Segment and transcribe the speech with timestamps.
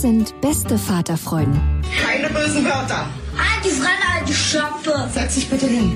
[0.00, 1.60] Das sind beste Vaterfreuden.
[2.02, 3.04] Keine bösen Wörter.
[3.62, 5.06] Die Fremde, alte Schöpfe!
[5.10, 5.94] Setz dich bitte hin.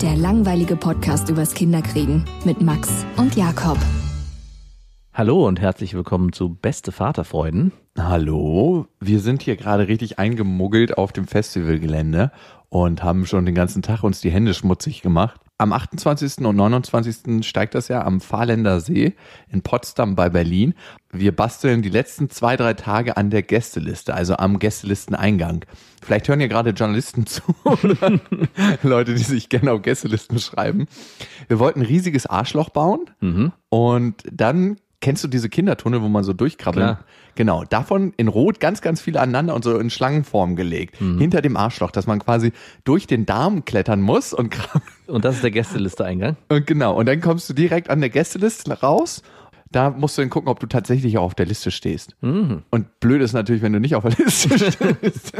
[0.00, 3.76] Der langweilige Podcast übers Kinderkriegen mit Max und Jakob.
[5.12, 7.72] Hallo und herzlich willkommen zu Beste Vaterfreuden.
[7.98, 12.32] Hallo, wir sind hier gerade richtig eingemuggelt auf dem Festivalgelände
[12.70, 15.42] und haben schon den ganzen Tag uns die Hände schmutzig gemacht.
[15.58, 16.44] Am 28.
[16.44, 17.46] und 29.
[17.46, 19.14] steigt das ja am Fahrländer See
[19.48, 20.74] in Potsdam bei Berlin.
[21.10, 25.64] Wir basteln die letzten zwei, drei Tage an der Gästeliste, also am Gästelisteneingang.
[26.02, 28.20] Vielleicht hören hier gerade Journalisten zu oder
[28.82, 30.88] Leute, die sich gerne auf Gästelisten schreiben.
[31.48, 33.52] Wir wollten ein riesiges Arschloch bauen Mhm.
[33.70, 34.76] und dann
[35.06, 36.84] kennst du diese Kindertunnel, wo man so durchkrabbelt?
[36.84, 37.04] Klar.
[37.36, 41.00] Genau, davon in Rot ganz, ganz viele aneinander und so in Schlangenform gelegt.
[41.00, 41.20] Mhm.
[41.20, 42.50] Hinter dem Arschloch, dass man quasi
[42.82, 44.82] durch den Darm klettern muss und, krabbeln.
[45.06, 46.36] Und das ist der Gästeliste-Eingang.
[46.48, 46.96] und genau.
[46.96, 49.22] Und dann kommst du direkt an der Gästeliste raus.
[49.70, 52.16] Da musst du dann gucken, ob du tatsächlich auch auf der Liste stehst.
[52.20, 52.62] Mhm.
[52.70, 55.32] Und blöd ist natürlich, wenn du nicht auf der Liste stehst.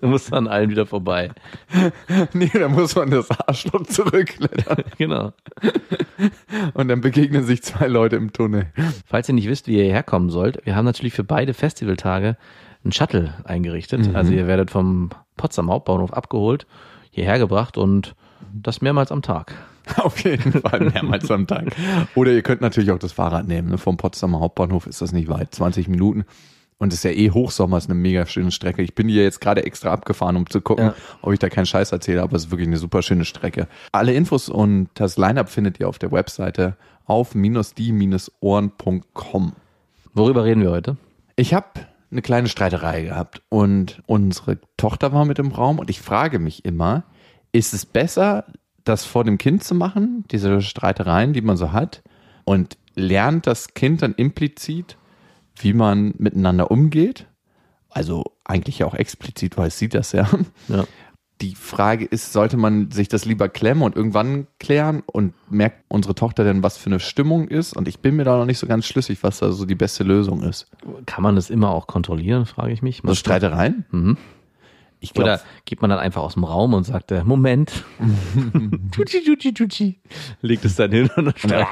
[0.00, 1.30] Du musst an allen wieder vorbei.
[2.32, 4.84] nee, dann muss man das Arschloch zurückklettern.
[4.98, 5.32] Genau.
[6.74, 8.66] Und dann begegnen sich zwei Leute im Tunnel.
[9.06, 12.36] Falls ihr nicht wisst, wie ihr hierher kommen sollt, wir haben natürlich für beide Festivaltage
[12.84, 14.08] einen Shuttle eingerichtet.
[14.08, 14.16] Mhm.
[14.16, 16.66] Also ihr werdet vom Potsdam Hauptbahnhof abgeholt,
[17.10, 18.14] hierher gebracht und
[18.52, 19.54] das mehrmals am Tag.
[19.96, 21.74] Auf jeden Fall mehrmals am Tag.
[22.14, 23.70] Oder ihr könnt natürlich auch das Fahrrad nehmen.
[23.70, 23.78] ne?
[23.78, 26.24] Vom Potsdamer Hauptbahnhof ist das nicht weit, 20 Minuten.
[26.78, 28.80] Und es ist ja eh Hochsommer, ist eine mega schöne Strecke.
[28.80, 30.94] Ich bin hier jetzt gerade extra abgefahren, um zu gucken, Ja.
[31.20, 33.68] ob ich da keinen Scheiß erzähle, aber es ist wirklich eine super schöne Strecke.
[33.92, 37.34] Alle Infos und das Line-Up findet ihr auf der Webseite auf
[38.40, 39.52] die-ohren.com.
[40.14, 40.96] Worüber reden wir heute?
[41.36, 41.66] Ich habe
[42.10, 46.64] eine kleine Streiterei gehabt und unsere Tochter war mit im Raum und ich frage mich
[46.64, 47.04] immer,
[47.52, 48.44] ist es besser,
[48.84, 52.02] das vor dem Kind zu machen, diese Streitereien, die man so hat,
[52.44, 54.96] und lernt das Kind dann implizit,
[55.56, 57.26] wie man miteinander umgeht?
[57.88, 60.28] Also eigentlich ja auch explizit, weil es sieht das ja.
[60.68, 60.84] Ja.
[61.40, 66.14] Die Frage ist, sollte man sich das lieber klemmen und irgendwann klären und merkt unsere
[66.14, 67.74] Tochter denn, was für eine Stimmung ist?
[67.74, 70.04] Und ich bin mir da noch nicht so ganz schlüssig, was da so die beste
[70.04, 70.66] Lösung ist.
[71.06, 73.00] Kann man das immer auch kontrollieren, frage ich mich.
[73.02, 73.86] So Streitereien?
[73.90, 74.18] Mhm.
[75.00, 77.84] Ich glaube, Oder geht man dann einfach aus dem Raum und sagt, äh, Moment.
[78.92, 80.00] tutschi, tutschi, tutschi.
[80.42, 81.50] Legt es dann hin und dann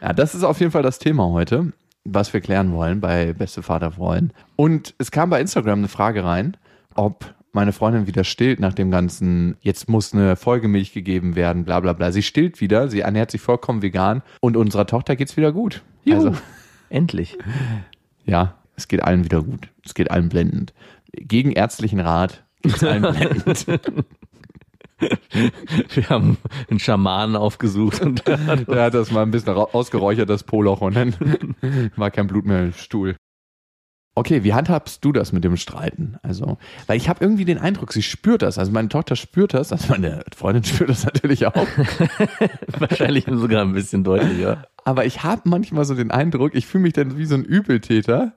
[0.00, 1.72] ja, das ist auf jeden Fall das Thema heute,
[2.04, 4.32] was wir klären wollen bei Beste Vater Freuen.
[4.56, 6.56] Und es kam bei Instagram eine Frage rein,
[6.94, 11.78] ob meine Freundin wieder stillt nach dem ganzen, jetzt muss eine Folgemilch gegeben werden, bla
[11.80, 12.10] bla bla.
[12.10, 15.82] Sie stillt wieder, sie ernährt sich vollkommen vegan und unserer Tochter geht's wieder gut.
[16.04, 16.16] Juhu.
[16.16, 16.32] Also,
[16.88, 17.38] Endlich.
[18.24, 19.68] ja, es geht allen wieder gut.
[19.84, 20.74] Es geht allen blendend.
[21.20, 23.66] Gegen ärztlichen Rat blendend.
[24.98, 26.38] Wir haben
[26.70, 30.80] einen Schamanen aufgesucht und der hat Der hat das mal ein bisschen ausgeräuchert, das Poloch,
[30.80, 31.14] und dann
[31.96, 33.16] war kein Blut mehr im Stuhl.
[34.16, 36.18] Okay, wie handhabst du das mit dem Streiten?
[36.22, 38.58] Also, weil ich habe irgendwie den Eindruck, sie spürt das.
[38.58, 41.66] Also meine Tochter spürt das, also meine Freundin spürt das natürlich auch.
[42.78, 44.68] wahrscheinlich sogar ein bisschen deutlicher.
[44.84, 48.34] Aber ich habe manchmal so den Eindruck, ich fühle mich dann wie so ein Übeltäter.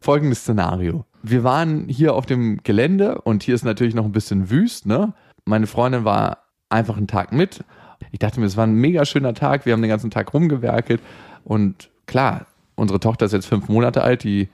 [0.00, 1.04] Folgendes Szenario.
[1.22, 5.14] Wir waren hier auf dem Gelände und hier ist natürlich noch ein bisschen wüst, ne?
[5.44, 6.38] Meine Freundin war
[6.68, 7.64] einfach einen Tag mit.
[8.10, 9.66] Ich dachte mir, es war ein mega schöner Tag.
[9.66, 11.00] Wir haben den ganzen Tag rumgewerkelt.
[11.44, 14.48] Und klar, unsere Tochter ist jetzt fünf Monate alt, die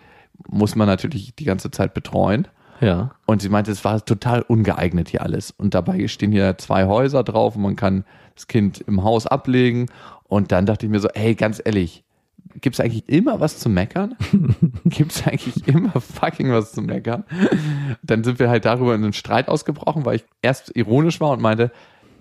[0.49, 2.47] muss man natürlich die ganze Zeit betreuen.
[2.81, 3.11] Ja.
[3.27, 5.51] Und sie meinte, es war total ungeeignet hier alles.
[5.51, 8.05] Und dabei stehen hier zwei Häuser drauf und man kann
[8.35, 9.87] das Kind im Haus ablegen.
[10.25, 12.05] Und dann dachte ich mir so, ey, ganz ehrlich,
[12.61, 14.17] gibt's eigentlich immer was zu meckern?
[14.85, 17.25] gibt's eigentlich immer fucking was zu meckern?
[18.03, 21.41] Dann sind wir halt darüber in einen Streit ausgebrochen, weil ich erst ironisch war und
[21.41, 21.71] meinte,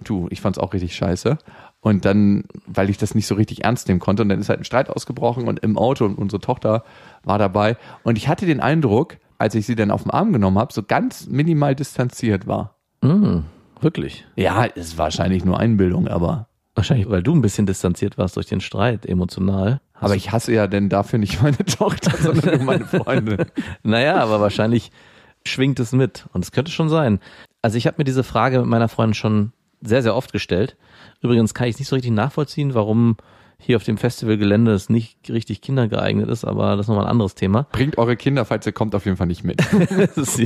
[0.03, 1.37] du, ich fand's auch richtig scheiße.
[1.79, 4.59] Und dann, weil ich das nicht so richtig ernst nehmen konnte, und dann ist halt
[4.59, 6.83] ein Streit ausgebrochen und im Auto und unsere Tochter
[7.23, 7.77] war dabei.
[8.03, 10.83] Und ich hatte den Eindruck, als ich sie dann auf den Arm genommen habe, so
[10.83, 12.75] ganz minimal distanziert war.
[13.01, 13.39] Mm,
[13.79, 14.25] wirklich.
[14.35, 16.47] Ja, ist wahrscheinlich nur Einbildung, aber.
[16.77, 19.81] Wahrscheinlich, weil du ein bisschen distanziert warst durch den Streit, emotional.
[19.95, 23.45] Hast Aber ich hasse ja denn dafür nicht meine Tochter, sondern nur meine Freundin.
[23.81, 24.91] Naja, aber wahrscheinlich
[25.43, 26.27] schwingt es mit.
[26.33, 27.19] Und es könnte schon sein.
[27.63, 30.77] Also ich habe mir diese Frage mit meiner Freundin schon sehr, sehr oft gestellt.
[31.19, 33.17] Übrigens kann ich es nicht so richtig nachvollziehen, warum
[33.59, 37.35] hier auf dem Festivalgelände es nicht richtig kindergeeignet ist, aber das ist nochmal ein anderes
[37.35, 37.67] Thema.
[37.71, 39.61] Bringt eure Kinder, falls ihr kommt, auf jeden Fall nicht mit.
[40.15, 40.39] Das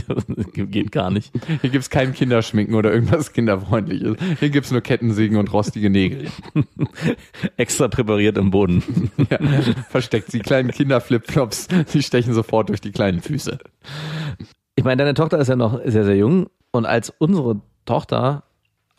[0.56, 1.32] geht gar nicht.
[1.62, 4.16] Hier gibt's kein Kinderschminken oder irgendwas Kinderfreundliches.
[4.40, 6.28] Hier gibt's nur Kettensägen und rostige Nägel.
[7.58, 8.84] Extra präpariert im Boden.
[9.30, 9.38] Ja,
[9.90, 10.34] versteckt.
[10.34, 13.60] Die kleinen Kinderflipflops, die stechen sofort durch die kleinen Füße.
[14.76, 16.48] Ich meine, deine Tochter ist ja noch sehr, sehr jung.
[16.72, 18.44] Und als unsere Tochter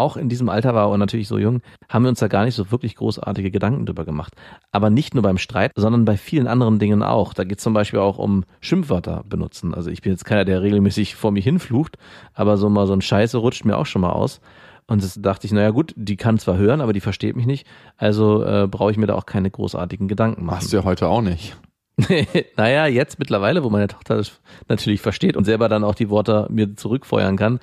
[0.03, 2.55] auch in diesem Alter war und natürlich so jung, haben wir uns da gar nicht
[2.55, 4.35] so wirklich großartige Gedanken drüber gemacht.
[4.73, 7.33] Aber nicht nur beim Streit, sondern bei vielen anderen Dingen auch.
[7.35, 9.75] Da geht es zum Beispiel auch um Schimpfwörter benutzen.
[9.75, 11.97] Also ich bin jetzt keiner, der regelmäßig vor mir hinflucht,
[12.35, 14.41] aber so mal so ein Scheiße rutscht mir auch schon mal aus.
[14.87, 17.67] Und das dachte ich, naja gut, die kann zwar hören, aber die versteht mich nicht.
[17.97, 20.57] Also äh, brauche ich mir da auch keine großartigen Gedanken machen.
[20.57, 21.57] Machst du ja heute auch nicht.
[22.57, 26.47] naja, jetzt mittlerweile, wo meine Tochter das natürlich versteht und selber dann auch die Worte
[26.51, 27.61] mir zurückfeuern kann,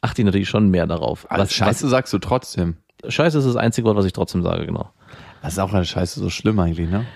[0.00, 1.26] achte ich natürlich schon mehr darauf.
[1.30, 2.76] Was, Scheiße sagst du trotzdem.
[3.02, 4.90] Was, Scheiße ist das einzige Wort, was ich trotzdem sage, genau.
[5.42, 7.06] Das ist auch eine Scheiße so schlimm eigentlich, ne?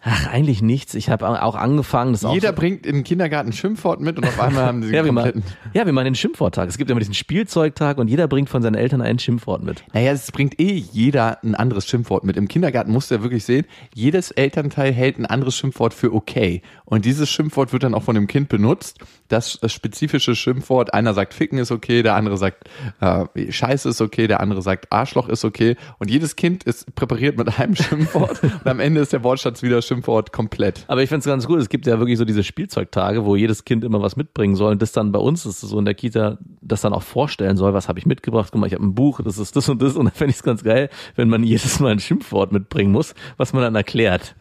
[0.00, 0.94] Ach, eigentlich nichts.
[0.94, 4.26] Ich habe auch angefangen, das Jeder auch so, bringt im Kindergarten ein Schimpfwort mit und
[4.26, 5.40] auf einmal haben sie ja, wir kompletten.
[5.42, 6.68] machen, ja, wir machen den Schimpfworttag.
[6.68, 9.82] Es gibt immer diesen Spielzeugtag und jeder bringt von seinen Eltern ein Schimpfwort mit.
[9.92, 12.36] Naja, es bringt eh jeder ein anderes Schimpfwort mit.
[12.36, 16.62] Im Kindergarten musst du ja wirklich sehen, jedes Elternteil hält ein anderes Schimpfwort für okay.
[16.84, 19.00] Und dieses Schimpfwort wird dann auch von dem Kind benutzt.
[19.26, 22.68] Das spezifische Schimpfwort, einer sagt Ficken ist okay, der andere sagt
[23.00, 25.76] äh, Scheiße ist okay, der andere sagt Arschloch ist okay.
[25.98, 29.82] Und jedes Kind ist präpariert mit einem Schimpfwort und am Ende ist der Wortschatz wieder
[29.88, 30.84] Schimpfwort komplett.
[30.86, 31.58] Aber ich finde es ganz gut.
[31.58, 34.72] Es gibt ja wirklich so diese Spielzeugtage, wo jedes Kind immer was mitbringen soll.
[34.72, 37.56] Und das dann bei uns ist es so in der Kita, das dann auch vorstellen
[37.56, 38.50] soll, was habe ich mitgebracht.
[38.52, 39.96] Guck mal, ich habe ein Buch, das ist das und das.
[39.96, 43.14] Und da fände ich es ganz geil, wenn man jedes Mal ein Schimpfwort mitbringen muss,
[43.36, 44.36] was man dann erklärt.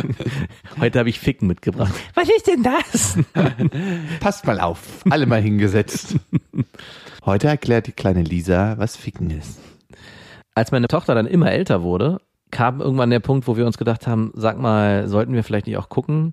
[0.80, 1.92] Heute habe ich Ficken mitgebracht.
[2.14, 3.18] Was ist denn das?
[4.20, 6.16] Passt mal auf, alle mal hingesetzt.
[7.24, 9.60] Heute erklärt die kleine Lisa, was Ficken ist.
[10.54, 14.06] Als meine Tochter dann immer älter wurde, kam irgendwann der Punkt, wo wir uns gedacht
[14.06, 16.32] haben, sag mal, sollten wir vielleicht nicht auch gucken,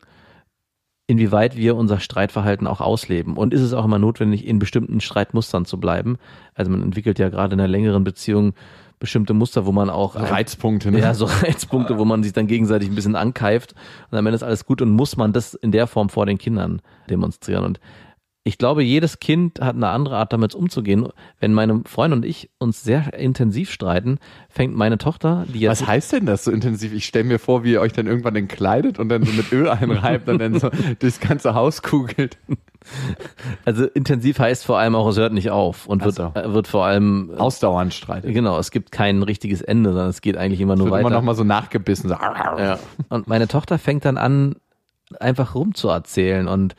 [1.07, 3.37] inwieweit wir unser Streitverhalten auch ausleben.
[3.37, 6.17] Und ist es auch immer notwendig, in bestimmten Streitmustern zu bleiben?
[6.53, 8.53] Also man entwickelt ja gerade in einer längeren Beziehung
[8.99, 10.99] bestimmte Muster, wo man auch Reizpunkte, ne?
[10.99, 13.75] ja, so Reizpunkte, wo man sich dann gegenseitig ein bisschen ankeift
[14.09, 16.39] und am Ende ist alles gut und muss man das in der Form vor den
[16.39, 17.63] Kindern demonstrieren.
[17.63, 17.79] Und
[18.47, 21.09] ich glaube, jedes Kind hat eine andere Art, damit umzugehen.
[21.39, 25.87] Wenn meine Freundin und ich uns sehr intensiv streiten, fängt meine Tochter, die jetzt Was
[25.87, 26.93] heißt denn das so intensiv?
[26.93, 29.67] Ich stelle mir vor, wie ihr euch dann irgendwann entkleidet und dann so mit Öl
[29.69, 32.37] einreibt und dann so durchs ganze Haus kugelt.
[33.65, 36.31] Also intensiv heißt vor allem auch, es hört nicht auf und wird, so.
[36.33, 38.33] äh, wird vor allem, äh, Ausdauernd streitet.
[38.33, 41.07] genau, es gibt kein richtiges Ende, sondern es geht eigentlich immer nur Wird weiter.
[41.07, 42.07] immer noch mal so nachgebissen.
[42.07, 42.15] So.
[42.15, 42.79] ja.
[43.09, 44.55] Und meine Tochter fängt dann an,
[45.19, 46.75] einfach rumzuerzählen und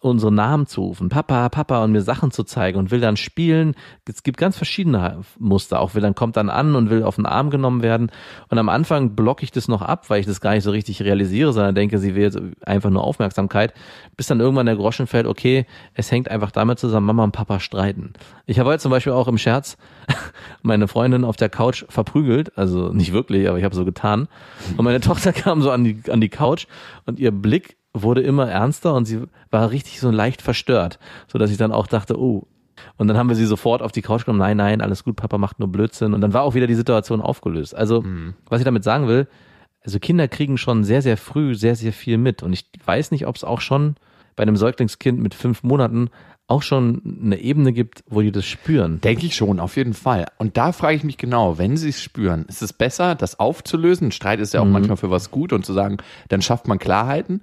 [0.00, 3.74] unsere Namen zu rufen, Papa, Papa und mir Sachen zu zeigen und will dann spielen.
[4.06, 5.80] Es gibt ganz verschiedene Muster.
[5.80, 8.10] Auch will dann kommt dann an und will auf den Arm genommen werden.
[8.50, 11.02] Und am Anfang blocke ich das noch ab, weil ich das gar nicht so richtig
[11.02, 13.72] realisiere, sondern denke, sie will jetzt einfach nur Aufmerksamkeit,
[14.16, 17.58] bis dann irgendwann der Groschen fällt, okay, es hängt einfach damit zusammen, Mama und Papa
[17.58, 18.12] streiten.
[18.44, 19.78] Ich habe heute zum Beispiel auch im Scherz
[20.62, 24.28] meine Freundin auf der Couch verprügelt, also nicht wirklich, aber ich habe so getan.
[24.76, 26.66] Und meine Tochter kam so an die, an die Couch
[27.06, 31.50] und ihr Blick wurde immer ernster und sie war richtig so leicht verstört, so dass
[31.50, 32.46] ich dann auch dachte, oh.
[32.96, 35.38] Und dann haben wir sie sofort auf die Couch genommen, nein, nein, alles gut, Papa
[35.38, 36.14] macht nur Blödsinn.
[36.14, 37.76] Und dann war auch wieder die Situation aufgelöst.
[37.76, 38.02] Also,
[38.48, 39.28] was ich damit sagen will,
[39.84, 42.42] also Kinder kriegen schon sehr, sehr früh sehr, sehr viel mit.
[42.42, 43.96] Und ich weiß nicht, ob es auch schon
[44.36, 46.08] bei einem Säuglingskind mit fünf Monaten
[46.48, 49.00] auch schon eine Ebene gibt, wo die das spüren.
[49.00, 50.26] Denke ich schon, auf jeden Fall.
[50.38, 54.12] Und da frage ich mich genau, wenn sie es spüren, ist es besser, das aufzulösen?
[54.12, 57.42] Streit ist ja auch manchmal für was gut und zu sagen, dann schafft man Klarheiten.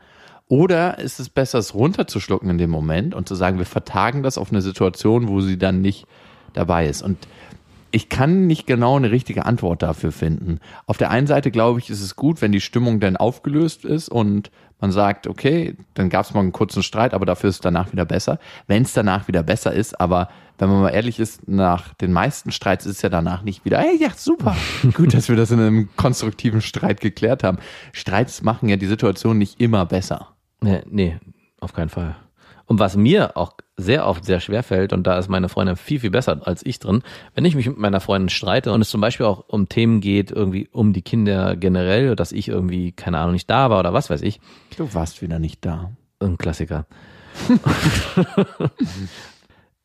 [0.49, 4.39] Oder ist es besser, es runterzuschlucken in dem Moment und zu sagen, wir vertagen das
[4.39, 6.07] auf eine Situation, wo sie dann nicht
[6.53, 7.03] dabei ist?
[7.03, 7.27] Und
[7.91, 10.59] ich kann nicht genau eine richtige Antwort dafür finden.
[10.87, 14.09] Auf der einen Seite glaube ich, ist es gut, wenn die Stimmung dann aufgelöst ist
[14.09, 14.49] und
[14.81, 17.91] man sagt, okay, dann gab es mal einen kurzen Streit, aber dafür ist es danach
[17.91, 18.39] wieder besser.
[18.65, 22.51] Wenn es danach wieder besser ist, aber wenn man mal ehrlich ist, nach den meisten
[22.51, 24.55] Streits ist es ja danach nicht wieder, hey, ja, super,
[24.93, 27.59] gut, dass wir das in einem konstruktiven Streit geklärt haben.
[27.93, 30.29] Streits machen ja die Situation nicht immer besser.
[30.61, 31.17] Nee, nee,
[31.59, 32.15] auf keinen Fall.
[32.65, 35.99] Und was mir auch sehr oft sehr schwer fällt, und da ist meine Freundin viel,
[35.99, 37.01] viel besser als ich drin,
[37.33, 40.29] wenn ich mich mit meiner Freundin streite und es zum Beispiel auch um Themen geht,
[40.31, 44.09] irgendwie um die Kinder generell, dass ich irgendwie, keine Ahnung, nicht da war oder was
[44.11, 44.39] weiß ich,
[44.77, 45.91] Du warst wieder nicht da.
[46.19, 46.85] ein Klassiker.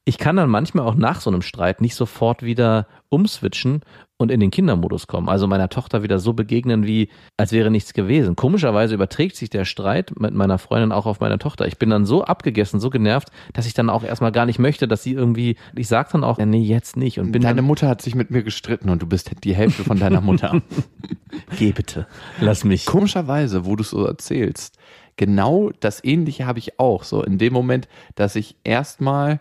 [0.06, 3.80] ich kann dann manchmal auch nach so einem Streit nicht sofort wieder umswitchen
[4.18, 5.28] und in den Kindermodus kommen.
[5.28, 7.08] Also meiner Tochter wieder so begegnen, wie
[7.38, 8.36] als wäre nichts gewesen.
[8.36, 11.66] Komischerweise überträgt sich der Streit mit meiner Freundin auch auf meine Tochter.
[11.66, 14.86] Ich bin dann so abgegessen, so genervt, dass ich dann auch erstmal gar nicht möchte,
[14.86, 17.88] dass sie irgendwie, ich sag dann auch, ja, nee, jetzt nicht und bin Deine Mutter
[17.88, 20.62] hat sich mit mir gestritten und du bist die Hälfte von deiner Mutter.
[21.58, 22.06] geh bitte,
[22.40, 22.84] lass mich.
[22.84, 24.78] Komischerweise, wo du es so erzählst,
[25.16, 27.04] genau das Ähnliche habe ich auch.
[27.04, 29.40] So in dem Moment, dass ich erstmal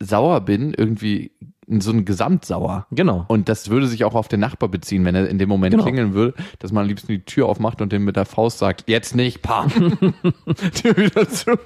[0.00, 1.30] sauer bin, irgendwie
[1.78, 2.86] so ein Gesamtsauer.
[2.90, 3.24] Genau.
[3.28, 5.84] Und das würde sich auch auf den Nachbar beziehen, wenn er in dem Moment Genau.
[5.84, 8.84] klingeln würde, dass man am liebsten die Tür aufmacht und dem mit der Faust sagt,
[8.88, 9.66] jetzt nicht, pa.
[10.74, 11.56] Tür wieder zu.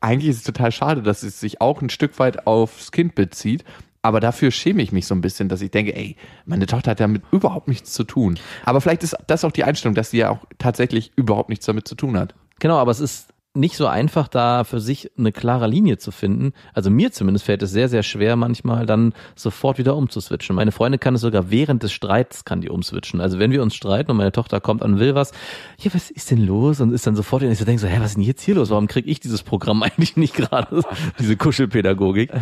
[0.00, 3.64] Eigentlich ist es total schade, dass es sich auch ein Stück weit aufs Kind bezieht.
[4.02, 7.00] Aber dafür schäme ich mich so ein bisschen, dass ich denke, ey, meine Tochter hat
[7.00, 8.38] damit überhaupt nichts zu tun.
[8.64, 11.88] Aber vielleicht ist das auch die Einstellung, dass sie ja auch tatsächlich überhaupt nichts damit
[11.88, 12.34] zu tun hat.
[12.58, 16.52] Genau, aber es ist nicht so einfach, da für sich eine klare Linie zu finden.
[16.72, 20.56] Also mir zumindest fällt es sehr, sehr schwer, manchmal dann sofort wieder umzuswitchen.
[20.56, 23.20] Meine Freundin kann es sogar während des Streits kann die umswitchen.
[23.20, 25.30] Also wenn wir uns streiten und meine Tochter kommt und will was,
[25.78, 26.80] ja, was ist denn los?
[26.80, 28.56] Und ist dann sofort, und ich so denke so, hä, was ist denn jetzt hier
[28.56, 28.70] los?
[28.70, 30.82] Warum kriege ich dieses Programm eigentlich nicht gerade?
[31.20, 32.32] Diese Kuschelpädagogik.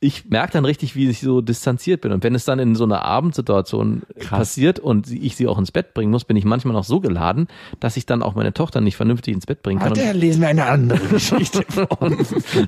[0.00, 2.12] Ich merke dann richtig, wie ich so distanziert bin.
[2.12, 5.94] Und wenn es dann in so einer Abendsituation passiert und ich sie auch ins Bett
[5.94, 7.48] bringen muss, bin ich manchmal noch so geladen,
[7.80, 9.92] dass ich dann auch meine Tochter nicht vernünftig ins Bett bringen kann.
[9.92, 12.10] Und- lesen wir eine andere Geschichte vor.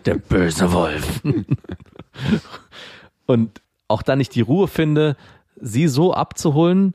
[0.05, 1.23] der böse Wolf.
[3.27, 5.17] und auch dann nicht die Ruhe finde,
[5.61, 6.95] sie so abzuholen,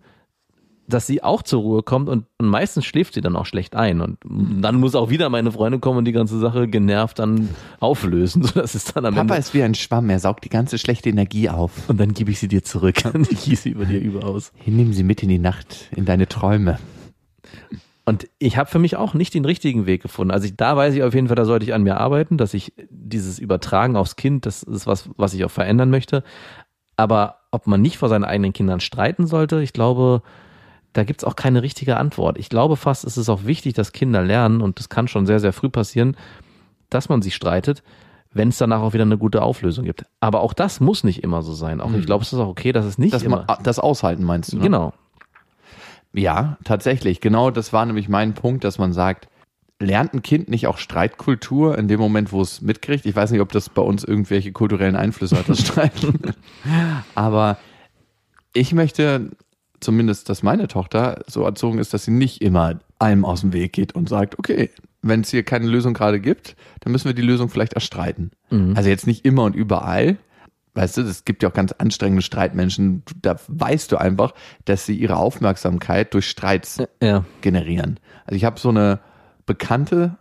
[0.88, 4.20] dass sie auch zur Ruhe kommt und meistens schläft sie dann auch schlecht ein und
[4.24, 7.50] dann muss auch wieder meine Freundin kommen und die ganze Sache genervt dann
[7.80, 10.50] auflösen, so dass es dann am Papa Ende ist wie ein Schwamm, er saugt die
[10.50, 11.72] ganze schlechte Energie auf.
[11.90, 14.52] und dann gebe ich sie dir zurück und ich gieße sie über dir über aus.
[14.66, 16.78] Nimm sie mit in die Nacht, in deine Träume.
[18.08, 20.32] Und ich habe für mich auch nicht den richtigen Weg gefunden.
[20.32, 22.54] Also ich, da weiß ich auf jeden Fall, da sollte ich an mir arbeiten, dass
[22.54, 26.24] ich dieses Übertragen aufs Kind, das ist was, was ich auch verändern möchte.
[26.98, 30.22] Aber ob man nicht vor seinen eigenen Kindern streiten sollte, ich glaube,
[30.94, 32.38] da gibt's auch keine richtige Antwort.
[32.38, 35.40] Ich glaube fast, es ist auch wichtig, dass Kinder lernen, und das kann schon sehr,
[35.40, 36.16] sehr früh passieren,
[36.90, 37.84] dass man sich streitet,
[38.32, 40.06] wenn es danach auch wieder eine gute Auflösung gibt.
[40.20, 41.82] Aber auch das muss nicht immer so sein.
[41.82, 43.46] Auch ich glaube, es ist auch okay, dass es nicht Das, immer.
[43.48, 44.58] ma- das Aushalten meinst du?
[44.58, 44.64] Ne?
[44.64, 44.94] Genau.
[46.16, 47.22] Ja, tatsächlich.
[47.22, 49.28] Genau das war nämlich mein Punkt, dass man sagt,
[49.80, 53.06] lernt ein Kind nicht auch Streitkultur in dem Moment, wo es mitkriegt?
[53.06, 56.34] Ich weiß nicht, ob das bei uns irgendwelche kulturellen Einflüsse hat, das Streiten.
[57.14, 57.58] Aber
[58.54, 59.32] ich möchte
[59.82, 63.74] zumindest, dass meine Tochter so erzogen ist, dass sie nicht immer einem aus dem Weg
[63.74, 64.70] geht und sagt, okay,
[65.02, 68.32] wenn es hier keine Lösung gerade gibt, dann müssen wir die Lösung vielleicht erstreiten.
[68.76, 70.18] Also jetzt nicht immer und überall.
[70.76, 73.04] Weißt du, es gibt ja auch ganz anstrengende Streitmenschen.
[73.22, 74.34] Da weißt du einfach,
[74.66, 77.24] dass sie ihre Aufmerksamkeit durch Streits Ja.
[77.42, 78.00] generieren.
[78.26, 79.00] Also ich habe so eine
[79.46, 80.18] Bekannte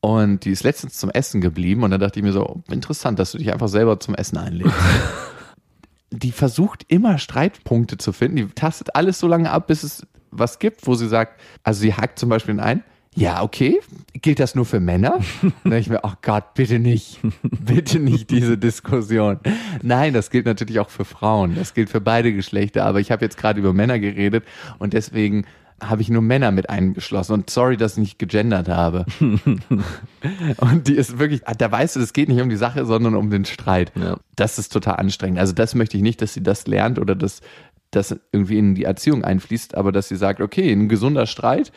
[0.00, 3.32] und die ist letztens zum Essen geblieben und da dachte ich mir so, interessant, dass
[3.32, 4.72] du dich einfach selber zum Essen einlädst.
[6.12, 8.36] die versucht immer Streitpunkte zu finden.
[8.36, 11.94] Die tastet alles so lange ab, bis es was gibt, wo sie sagt, also sie
[11.94, 12.84] hakt zum Beispiel ein,
[13.16, 13.80] ja, okay,
[14.12, 15.18] gilt das nur für Männer?
[15.64, 19.40] Dann ich mir, ach Gott, bitte nicht, bitte nicht diese Diskussion.
[19.82, 23.24] Nein, das gilt natürlich auch für Frauen, das gilt für beide Geschlechter, aber ich habe
[23.24, 24.44] jetzt gerade über Männer geredet
[24.78, 25.46] und deswegen
[25.80, 29.04] habe ich nur Männer mit eingeschlossen und sorry, dass ich nicht gegendert habe.
[29.20, 33.30] und die ist wirklich, da weißt du, es geht nicht um die Sache, sondern um
[33.30, 33.92] den Streit.
[33.94, 34.16] Ja.
[34.36, 35.38] Das ist total anstrengend.
[35.38, 37.42] Also das möchte ich nicht, dass sie das lernt oder dass
[37.90, 41.72] das irgendwie in die Erziehung einfließt, aber dass sie sagt, okay, ein gesunder Streit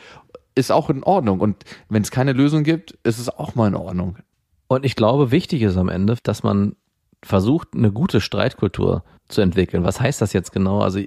[0.60, 3.74] ist auch in Ordnung und wenn es keine Lösung gibt, ist es auch mal in
[3.74, 4.16] Ordnung.
[4.68, 6.76] Und ich glaube, wichtig ist am Ende, dass man
[7.22, 9.84] versucht, eine gute Streitkultur zu entwickeln.
[9.84, 10.80] Was heißt das jetzt genau?
[10.80, 11.00] Also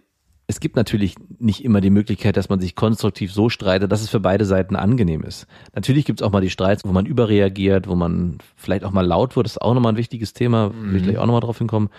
[0.48, 4.10] es gibt natürlich nicht immer die Möglichkeit, dass man sich konstruktiv so streitet, dass es
[4.10, 5.48] für beide Seiten angenehm ist.
[5.74, 9.06] Natürlich gibt es auch mal die Streits, wo man überreagiert, wo man vielleicht auch mal
[9.06, 9.46] laut wird.
[9.46, 11.90] Das ist auch nochmal ein wichtiges Thema, will ich gleich auch nochmal drauf hinkommen.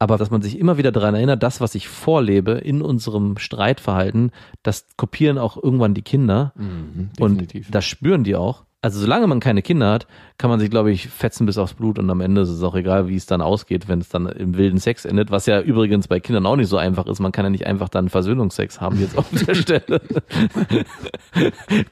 [0.00, 4.32] Aber dass man sich immer wieder daran erinnert, das, was ich vorlebe in unserem Streitverhalten,
[4.62, 6.54] das kopieren auch irgendwann die Kinder.
[6.56, 7.66] definitiv.
[7.66, 8.64] Und das spüren die auch.
[8.82, 10.06] Also solange man keine Kinder hat,
[10.38, 12.74] kann man sich, glaube ich, fetzen bis aufs Blut und am Ende ist es auch
[12.74, 16.08] egal, wie es dann ausgeht, wenn es dann im wilden Sex endet, was ja übrigens
[16.08, 17.20] bei Kindern auch nicht so einfach ist.
[17.20, 20.00] Man kann ja nicht einfach dann Versöhnungsex haben jetzt auf der Stelle.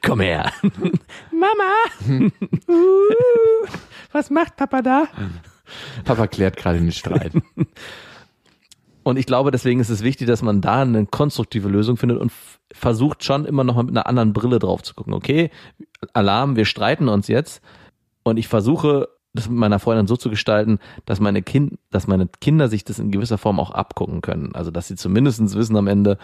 [0.02, 0.50] Komm her.
[1.30, 2.30] Mama.
[2.70, 3.66] Uh,
[4.12, 5.04] was macht Papa da?
[6.04, 7.32] Papa klärt gerade den Streit.
[9.02, 12.30] Und ich glaube, deswegen ist es wichtig, dass man da eine konstruktive Lösung findet und
[12.70, 15.14] versucht schon immer noch mal mit einer anderen Brille drauf zu gucken.
[15.14, 15.50] Okay,
[16.12, 17.62] Alarm, wir streiten uns jetzt.
[18.22, 22.28] Und ich versuche, das mit meiner Freundin so zu gestalten, dass meine Kind, dass meine
[22.40, 24.54] Kinder sich das in gewisser Form auch abgucken können.
[24.54, 26.18] Also, dass sie zumindestens wissen am Ende,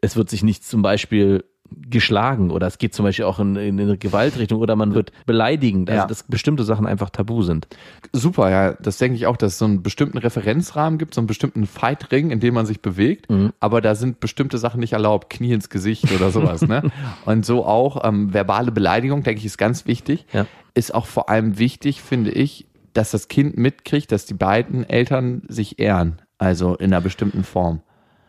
[0.00, 1.44] es wird sich nicht zum Beispiel
[1.88, 5.88] geschlagen oder es geht zum Beispiel auch in, in eine Gewaltrichtung oder man wird beleidigend,
[5.90, 6.06] also Ja.
[6.06, 7.68] dass bestimmte Sachen einfach tabu sind.
[8.12, 11.26] Super, ja, das denke ich auch, dass es so einen bestimmten Referenzrahmen gibt, so einen
[11.28, 13.52] bestimmten Fightring, in dem man sich bewegt, Mhm.
[13.60, 16.82] aber da sind bestimmte Sachen nicht erlaubt, Knie ins Gesicht oder sowas, ne?
[17.24, 20.26] Und so auch ähm, verbale Beleidigung, denke ich, ist ganz wichtig.
[20.32, 20.46] Ja.
[20.74, 25.42] Ist auch vor allem wichtig, finde ich, dass das Kind mitkriegt, dass die beiden Eltern
[25.48, 27.80] sich ehren, also in einer bestimmten Form.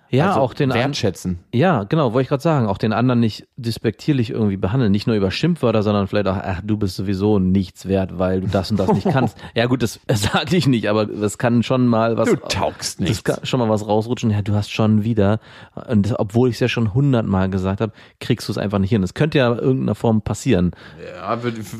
[0.10, 1.40] Ja, also auch den an, wertschätzen.
[1.54, 5.16] ja, genau, wollte ich gerade sagen, auch den anderen nicht despektierlich irgendwie behandeln, nicht nur
[5.16, 8.78] über Schimpfwörter, sondern vielleicht auch, ach, du bist sowieso nichts wert, weil du das und
[8.78, 9.38] das nicht kannst.
[9.56, 12.30] Ja gut, das sage ich nicht, aber das kann schon mal was.
[12.30, 13.24] Du taugst Das nichts.
[13.24, 14.30] kann schon mal was rausrutschen.
[14.32, 15.40] Ja, du hast schon wieder.
[15.88, 18.90] Und das, obwohl ich es ja schon hundertmal gesagt habe, kriegst du es einfach nicht
[18.92, 19.02] hin.
[19.02, 20.72] Das könnte ja in irgendeiner Form passieren.
[21.16, 21.40] Ja,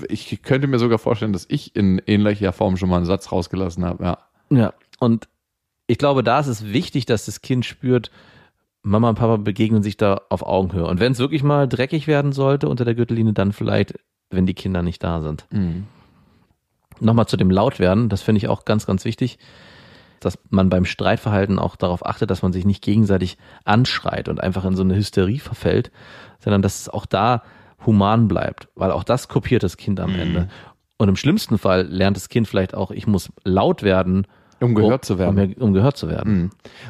[0.10, 3.86] ich könnte mir sogar vorstellen, dass ich in ähnlicher Form schon mal einen Satz rausgelassen
[3.86, 4.18] habe, ja.
[4.50, 4.74] Ja.
[5.00, 5.28] Und
[5.88, 8.12] ich glaube, da ist es wichtig, dass das Kind spürt,
[8.84, 10.86] Mama und Papa begegnen sich da auf Augenhöhe.
[10.86, 13.94] Und wenn es wirklich mal dreckig werden sollte unter der Gürtellinie, dann vielleicht,
[14.30, 15.46] wenn die Kinder nicht da sind.
[17.00, 19.40] Nochmal zu dem Lautwerden, das finde ich auch ganz, ganz wichtig,
[20.20, 24.66] dass man beim Streitverhalten auch darauf achtet, dass man sich nicht gegenseitig anschreit und einfach
[24.66, 25.92] in so eine Hysterie verfällt,
[26.40, 27.44] sondern dass es auch da
[27.86, 30.50] human bleibt, weil auch das kopiert das Kind am Ende.
[30.98, 34.26] Und im schlimmsten Fall lernt das Kind vielleicht auch, ich muss laut werden,
[34.60, 35.56] Um gehört zu werden.
[35.58, 36.34] Um, um gehört zu werden.
[36.34, 36.50] Mhm.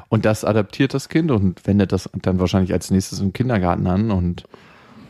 [0.09, 4.11] Und das adaptiert das Kind und wendet das dann wahrscheinlich als nächstes im Kindergarten an.
[4.11, 4.43] Und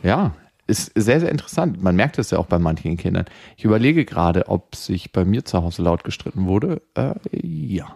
[0.04, 0.34] ja,
[0.68, 1.82] ist sehr, sehr interessant.
[1.82, 3.26] Man merkt es ja auch bei manchen Kindern.
[3.56, 6.82] Ich überlege gerade, ob sich bei mir zu Hause laut gestritten wurde.
[6.96, 7.96] Äh, ja.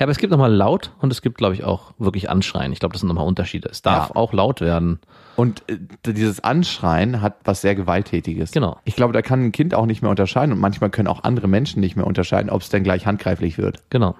[0.00, 2.72] Ja, aber es gibt nochmal laut und es gibt, glaube ich, auch wirklich Anschreien.
[2.72, 3.68] Ich glaube, das sind nochmal Unterschiede.
[3.70, 4.16] Es darf Ja.
[4.16, 4.98] auch laut werden.
[5.36, 5.76] Und äh,
[6.12, 8.50] dieses Anschreien hat was sehr Gewalttätiges.
[8.50, 8.78] Genau.
[8.84, 11.48] Ich glaube, da kann ein Kind auch nicht mehr unterscheiden und manchmal können auch andere
[11.48, 13.82] Menschen nicht mehr unterscheiden, ob es denn gleich handgreiflich wird.
[13.90, 14.16] Genau.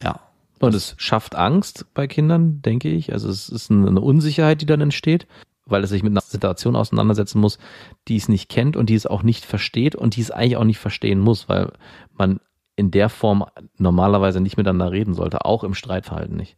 [0.00, 0.20] Ja.
[0.60, 3.12] Und es schafft Angst bei Kindern, denke ich.
[3.12, 5.26] Also es ist eine Unsicherheit, die dann entsteht,
[5.66, 7.58] weil es sich mit einer Situation auseinandersetzen muss,
[8.06, 10.62] die es nicht kennt und die es auch nicht versteht und die es eigentlich auch
[10.64, 11.72] nicht verstehen muss, weil
[12.16, 12.38] man
[12.82, 13.44] in der Form
[13.78, 16.56] normalerweise nicht miteinander reden sollte, auch im Streitverhalten nicht.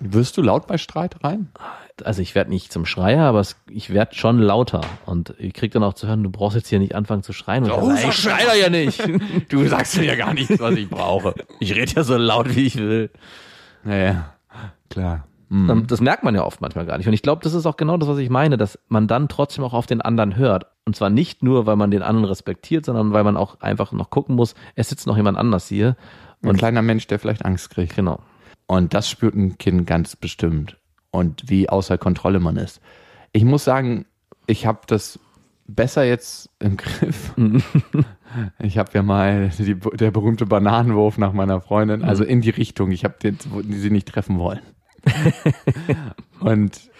[0.00, 1.50] Wirst du laut bei Streitereien?
[2.04, 5.72] Also ich werde nicht zum Schreier, aber es, ich werde schon lauter und ich krieg
[5.72, 7.64] dann auch zu hören, du brauchst jetzt hier nicht anfangen zu schreien.
[7.64, 9.02] Und ich Oh, sag ich schrei doch ja nicht.
[9.48, 11.34] Du sagst mir ja gar nichts, was ich brauche.
[11.58, 13.10] Ich rede ja so laut, wie ich will.
[13.82, 14.32] Naja,
[14.90, 15.26] klar.
[15.50, 17.06] Ähm, Das merkt man ja oft manchmal gar nicht.
[17.08, 19.64] Und ich glaube, das ist auch genau das, was ich meine, dass man dann trotzdem
[19.64, 20.66] auch auf den anderen hört.
[20.84, 24.10] Und zwar nicht nur, weil man den anderen respektiert, sondern weil man auch einfach noch
[24.10, 25.96] gucken muss, es sitzt noch jemand anders hier.
[26.44, 27.94] Ein kleiner Mensch, der vielleicht Angst kriegt.
[27.94, 28.20] Genau.
[28.66, 30.76] Und das spürt ein Kind ganz bestimmt.
[31.12, 32.80] Und wie außer Kontrolle man ist.
[33.32, 34.06] Ich muss sagen,
[34.46, 35.20] ich habe das
[35.66, 37.34] besser jetzt im Griff.
[38.60, 42.90] Ich habe ja mal die, der berühmte Bananenwurf nach meiner Freundin, also in die Richtung.
[42.90, 44.60] Ich habe den, die sie nicht treffen wollen.
[46.40, 46.90] Und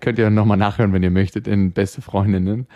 [0.00, 2.68] könnt ihr nochmal nachhören, wenn ihr möchtet, in Beste Freundinnen.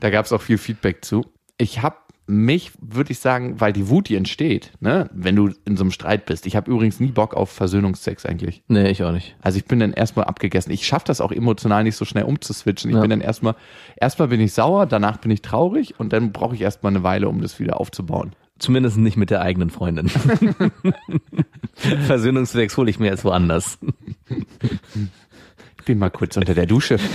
[0.00, 1.24] Da gab es auch viel Feedback zu.
[1.58, 1.96] Ich habe
[2.28, 5.92] mich, würde ich sagen, weil die Wut, die entsteht, ne, wenn du in so einem
[5.92, 6.44] Streit bist.
[6.46, 8.64] Ich habe übrigens nie Bock auf Versöhnungsex eigentlich.
[8.66, 9.36] Nee, ich auch nicht.
[9.40, 10.72] Also ich bin dann erstmal abgegessen.
[10.72, 12.90] Ich schaffe das auch emotional nicht so schnell umzuswitchen.
[12.90, 13.00] Ich Ja.
[13.00, 13.54] bin dann erstmal,
[13.96, 17.28] erstmal bin ich sauer, danach bin ich traurig und dann brauche ich erstmal eine Weile,
[17.28, 18.32] um das wieder aufzubauen.
[18.58, 20.08] Zumindest nicht mit der eigenen Freundin.
[21.74, 23.78] Versöhnungswegs hole ich mir jetzt woanders.
[24.28, 26.98] Ich bin mal kurz unter der Dusche.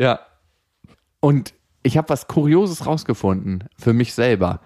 [0.00, 0.20] ja.
[1.20, 4.60] Und ich habe was Kurioses rausgefunden für mich selber,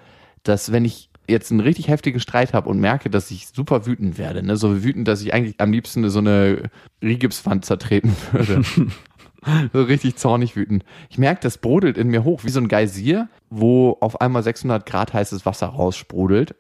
[0.45, 4.19] dass wenn ich jetzt einen richtig heftigen Streit habe und merke, dass ich super wütend
[4.19, 6.71] werde, ne, so wütend, dass ich eigentlich am liebsten so eine
[7.03, 8.63] Rigipswand zertreten würde.
[9.73, 10.85] so richtig zornig wütend.
[11.11, 14.87] Ich merke, das brodelt in mir hoch, wie so ein Geysir, wo auf einmal 600
[14.87, 16.55] Grad heißes Wasser raussprudelt.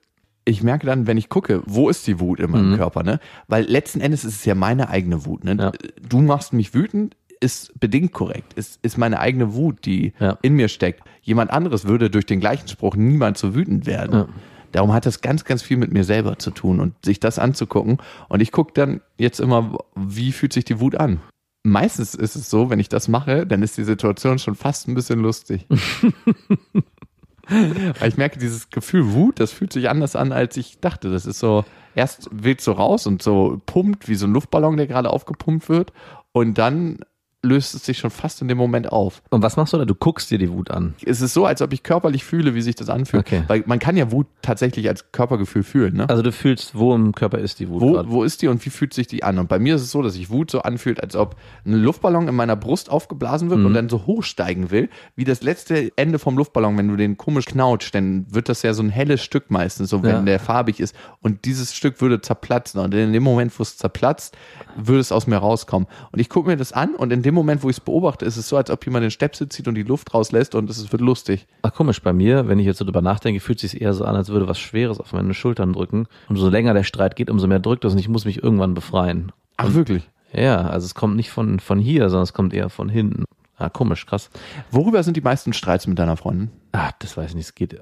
[0.46, 3.18] Ich merke dann, wenn ich gucke, wo ist die Wut in meinem Körper, ne?
[3.48, 5.56] Weil letzten Endes ist es ja meine eigene Wut, ne?
[5.58, 5.72] Ja.
[6.06, 8.54] Du machst mich wütend, ist bedingt korrekt.
[8.54, 10.38] Ist, ist meine eigene Wut, die Ja.
[10.42, 11.02] in mir steckt.
[11.22, 14.12] Jemand anderes würde durch den gleichen Spruch niemals so wütend werden.
[14.14, 14.28] Ja.
[14.72, 17.98] Darum hat das ganz, ganz viel mit mir selber zu tun und sich das anzugucken.
[18.28, 21.20] Und ich gucke dann jetzt immer, wie fühlt sich die Wut an?
[21.62, 24.94] Meistens ist es so, wenn ich das mache, dann ist die Situation schon fast ein
[24.94, 25.66] bisschen lustig.
[27.48, 31.10] Weil ich merke, dieses Gefühl Wut, das fühlt sich anders an, als ich dachte.
[31.10, 34.86] Das ist so, erst weht so raus und so pumpt, wie so ein Luftballon, der
[34.86, 35.92] gerade aufgepumpt wird.
[36.32, 37.00] Und dann
[37.44, 39.22] löst es sich schon fast in dem Moment auf.
[39.30, 39.84] Und was machst du da?
[39.84, 40.94] Du guckst dir die Wut an.
[41.04, 43.26] Es ist so, als ob ich körperlich fühle, wie sich das anfühlt.
[43.26, 43.44] Okay.
[43.46, 45.96] Weil man kann ja Wut tatsächlich als Körpergefühl fühlen.
[45.96, 46.08] Ne?
[46.08, 48.70] Also du fühlst, wo im Körper ist die Wut Wo, wo ist die und wie
[48.70, 49.38] fühlt sich die an?
[49.38, 52.28] Und bei mir ist es so, dass sich Wut so anfühlt, als ob ein Luftballon
[52.28, 56.36] in meiner Brust aufgeblasen wird und dann so hochsteigen will, wie das letzte Ende vom
[56.38, 59.90] Luftballon, wenn du den komisch knautscht, dann wird das ja so ein helles Stück meistens,
[59.90, 60.22] so wenn Ja.
[60.22, 60.94] der farbig ist.
[61.20, 62.80] Und dieses Stück würde zerplatzen.
[62.80, 64.36] Und in dem Moment, wo es zerplatzt,
[64.76, 65.88] würde es aus mir rauskommen.
[66.12, 68.36] Und ich gucke mir das an und in dem Moment, wo ich es beobachte, ist
[68.36, 71.02] es so, als ob jemand den Stöpsel zieht und die Luft rauslässt und es wird
[71.02, 71.46] lustig.
[71.62, 74.04] Ach, komisch, bei mir, wenn ich jetzt so drüber nachdenke, fühlt es sich eher so
[74.04, 76.06] an, als würde was Schweres auf meine Schultern drücken.
[76.28, 78.74] Und so länger der Streit geht, umso mehr drückt es und ich muss mich irgendwann
[78.74, 79.32] befreien.
[79.56, 80.08] Ach, wirklich?
[80.32, 83.24] Ja, also es kommt nicht von, von hier, sondern es kommt eher von hinten.
[83.56, 84.30] Ah, komisch, krass.
[84.70, 86.50] Worüber sind die meisten Streits mit deiner Freundin?
[86.72, 87.80] Ah, das weiß ich nicht, es geht.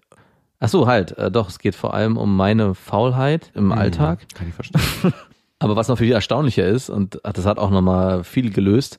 [0.61, 4.27] Ach so, halt, äh, doch, es geht vor allem um meine Faulheit im Alltag.
[4.35, 4.81] Kann ich verstehen.
[5.59, 8.99] Aber was noch viel erstaunlicher ist, und das hat auch nochmal viel gelöst,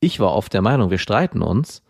[0.00, 1.82] ich war oft der Meinung, wir streiten uns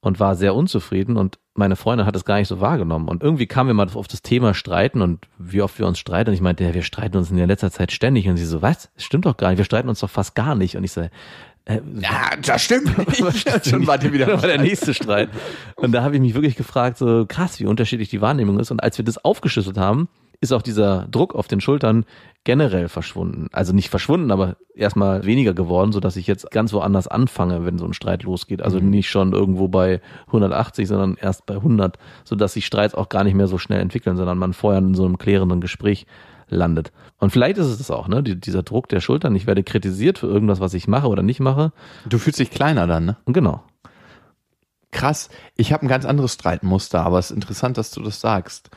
[0.00, 3.08] und war sehr unzufrieden und meine Freundin hat es gar nicht so wahrgenommen.
[3.08, 6.30] Und irgendwie kamen wir mal auf das Thema Streiten und wie oft wir uns streiten.
[6.30, 8.26] Und ich meinte, ja, wir streiten uns in der letzter Zeit ständig.
[8.26, 8.90] Und sie so, was?
[8.94, 9.58] Das stimmt doch gar nicht.
[9.58, 10.76] Wir streiten uns doch fast gar nicht.
[10.76, 12.88] Und ich so, äh, ja, das stimmt.
[13.66, 14.28] Schon war wieder.
[14.28, 15.28] war der nächste Streit.
[15.76, 18.70] Und da habe ich mich wirklich gefragt, so krass, wie unterschiedlich die Wahrnehmung ist.
[18.70, 20.08] Und als wir das aufgeschlüsselt haben,
[20.42, 22.04] ist auch dieser Druck auf den Schultern
[22.44, 23.48] generell verschwunden.
[23.52, 27.78] Also nicht verschwunden, aber erstmal weniger geworden, so dass ich jetzt ganz woanders anfange, wenn
[27.78, 28.60] so ein Streit losgeht.
[28.60, 33.08] Also nicht schon irgendwo bei 180, sondern erst bei 100, so dass sich Streits auch
[33.08, 36.06] gar nicht mehr so schnell entwickeln, sondern man vorher in so einem klärenden Gespräch
[36.48, 36.90] landet.
[37.18, 38.22] Und vielleicht ist es das auch, ne?
[38.22, 39.36] Die- Dieser Druck der Schultern.
[39.36, 41.72] Ich werde kritisiert für irgendwas, was ich mache oder nicht mache.
[42.04, 43.16] Du fühlst dich kleiner dann, ne?
[43.26, 43.62] Genau.
[44.90, 45.30] Krass.
[45.56, 48.70] Ich habe ein ganz anderes Streitmuster, aber es ist interessant, dass du das sagst.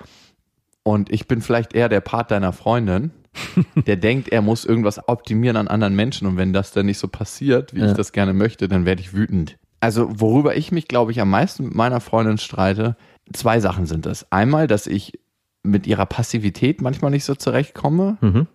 [0.87, 3.11] Und ich bin vielleicht eher der Part deiner Freundin,
[3.87, 6.27] der denkt, er muss irgendwas optimieren an anderen Menschen.
[6.27, 7.87] Und wenn das dann nicht so passiert, wie Ja.
[7.87, 9.57] ich das gerne möchte, dann werde ich wütend.
[9.81, 12.95] Also, worüber ich mich, glaube ich, am meisten mit meiner Freundin streite,
[13.33, 14.31] zwei Sachen sind das.
[14.31, 15.19] Einmal, dass ich
[15.63, 18.17] mit ihrer Passivität manchmal nicht so zurechtkomme.
[18.21, 18.47] Mhm.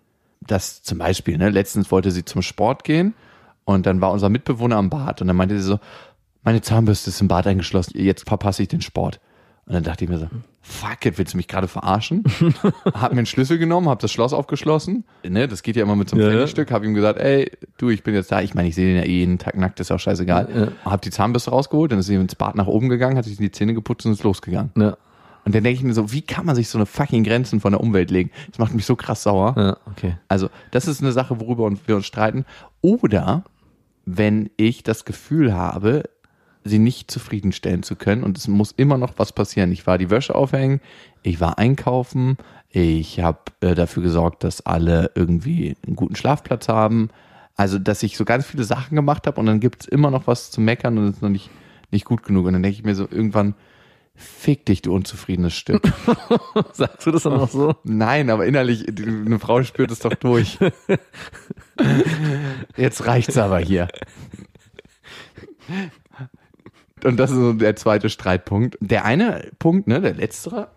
[0.47, 3.13] dass zum Beispiel, ne, letztens wollte sie zum Sport gehen
[3.63, 5.79] und dann war unser Mitbewohner am Bad und dann meinte sie so,
[6.43, 9.19] meine Zahnbürste ist im Bad eingeschlossen, jetzt verpasse ich den Sport.
[9.67, 10.27] Und dann dachte ich mir so,
[10.71, 12.23] fuck it, willst du mich gerade verarschen?
[12.93, 16.09] hab mir einen Schlüssel genommen, hab das Schloss aufgeschlossen, ne, das geht ja immer mit
[16.09, 16.35] so einem Ja, ja.
[16.37, 18.95] Pfennigstück, hab ihm gesagt, ey, du, ich bin jetzt da, ich meine, ich sehe den
[18.97, 20.71] ja eh jeden Tag nackt, ist auch scheißegal.
[20.85, 23.51] Hab die Zahnbürste rausgeholt, dann ist sie ins Bad nach oben gegangen, hat sich die
[23.51, 24.71] Zähne geputzt und ist losgegangen.
[24.77, 24.97] Ja,
[25.45, 27.71] Und dann denke ich mir so, wie kann man sich so eine fucking Grenzen von
[27.73, 28.31] der Umwelt legen?
[28.49, 29.53] Das macht mich so krass sauer.
[29.57, 30.15] ja, okay.
[30.27, 32.45] Also, das ist eine Sache, worüber wir uns streiten.
[32.81, 33.43] Oder
[34.05, 36.03] wenn ich das Gefühl habe,
[36.63, 39.71] sie nicht zufriedenstellen zu können und es muss immer noch was passieren.
[39.71, 40.79] Ich war die Wäsche aufhängen,
[41.23, 42.37] ich war einkaufen,
[42.69, 47.09] ich habe äh, dafür gesorgt, dass alle irgendwie einen guten Schlafplatz haben.
[47.55, 50.25] Also, dass ich so ganz viele Sachen gemacht habe und dann gibt es immer noch
[50.25, 51.49] was zu meckern und es ist noch nicht,
[51.91, 52.45] nicht gut genug.
[52.45, 53.55] Und dann denke ich mir so irgendwann,
[54.15, 55.83] fick dich, du unzufriedenes Stück.
[56.73, 57.75] Sagst du das dann auch so?
[57.83, 60.57] Nein, aber innerlich, eine Frau spürt es doch durch.
[62.77, 63.89] Jetzt reicht's aber hier.
[67.05, 68.77] Und das ist so der zweite Streitpunkt.
[68.81, 70.69] Der eine Punkt, ne, der letztere,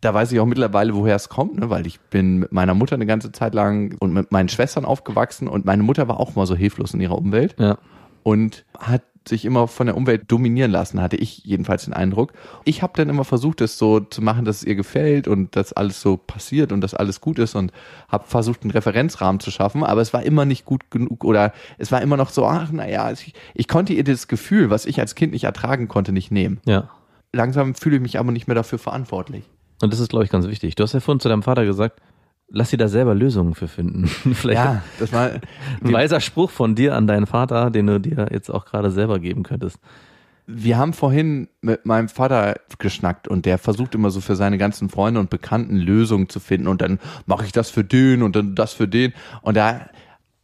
[0.00, 2.94] da weiß ich auch mittlerweile, woher es kommt, ne, weil ich bin mit meiner Mutter
[2.96, 6.46] eine ganze Zeit lang und mit meinen Schwestern aufgewachsen und meine Mutter war auch mal
[6.46, 7.78] so hilflos in ihrer Umwelt Ja.
[8.22, 12.32] und hat sich immer von der Umwelt dominieren lassen, hatte ich jedenfalls den Eindruck.
[12.64, 15.72] Ich habe dann immer versucht, es so zu machen, dass es ihr gefällt und dass
[15.72, 17.72] alles so passiert und dass alles gut ist und
[18.08, 21.92] habe versucht, einen Referenzrahmen zu schaffen, aber es war immer nicht gut genug oder es
[21.92, 25.14] war immer noch so, ach naja, ich, ich konnte ihr das Gefühl, was ich als
[25.14, 26.60] Kind nicht ertragen konnte, nicht nehmen.
[26.64, 26.90] Ja.
[27.32, 29.44] Langsam fühle ich mich aber nicht mehr dafür verantwortlich.
[29.82, 30.76] Und das ist, glaube ich, ganz wichtig.
[30.76, 32.00] Du hast ja vorhin zu deinem Vater gesagt,
[32.52, 34.06] lass sie da selber Lösungen für finden.
[34.34, 38.28] Vielleicht Ja, das war ein weiser Spruch von dir an deinen Vater, den du dir
[38.30, 39.78] jetzt auch gerade selber geben könntest.
[40.46, 44.88] Wir haben vorhin mit meinem Vater geschnackt und der versucht immer so für seine ganzen
[44.90, 48.54] Freunde und Bekannten Lösungen zu finden und dann mache ich das für den und dann
[48.54, 49.12] das für den
[49.42, 49.86] und da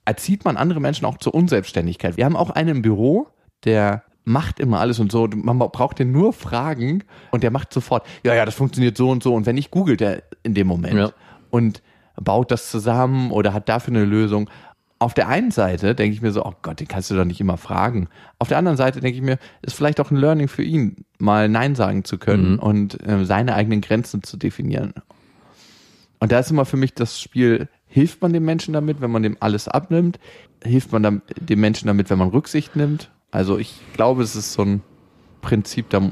[0.04, 2.16] erzieht man andere Menschen auch zur Unselbstständigkeit.
[2.16, 3.26] Wir haben auch einen im Büro,
[3.64, 5.28] der macht immer alles und so.
[5.34, 9.22] Man braucht den nur fragen und der macht sofort, ja, ja, das funktioniert so und
[9.22, 9.34] so.
[9.34, 11.10] Und wenn nicht, googelt er in dem Moment Ja.
[11.50, 11.82] und
[12.20, 14.50] baut das zusammen oder hat dafür eine Lösung.
[15.00, 17.40] Auf der einen Seite denke ich mir so, oh Gott, den kannst du doch nicht
[17.40, 18.08] immer fragen.
[18.38, 21.48] Auf der anderen Seite denke ich mir, ist vielleicht auch ein Learning für ihn, mal
[21.48, 24.92] Nein sagen zu können und äh, seine eigenen Grenzen zu definieren.
[26.18, 29.22] Und da ist immer für mich das Spiel, hilft man dem Menschen damit, wenn man
[29.22, 30.18] dem alles abnimmt?
[30.64, 33.10] Hilft man dem, dem Menschen damit, wenn man Rücksicht nimmt?
[33.30, 34.82] Also ich glaube, es ist so ein
[35.42, 36.10] Prinzip, da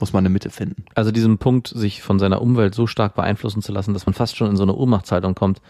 [0.00, 0.84] muss man eine Mitte finden.
[0.94, 4.36] Also diesen Punkt, sich von seiner Umwelt so stark beeinflussen zu lassen, dass man fast
[4.36, 5.60] schon in so eine Ohnmachtshaltung kommt,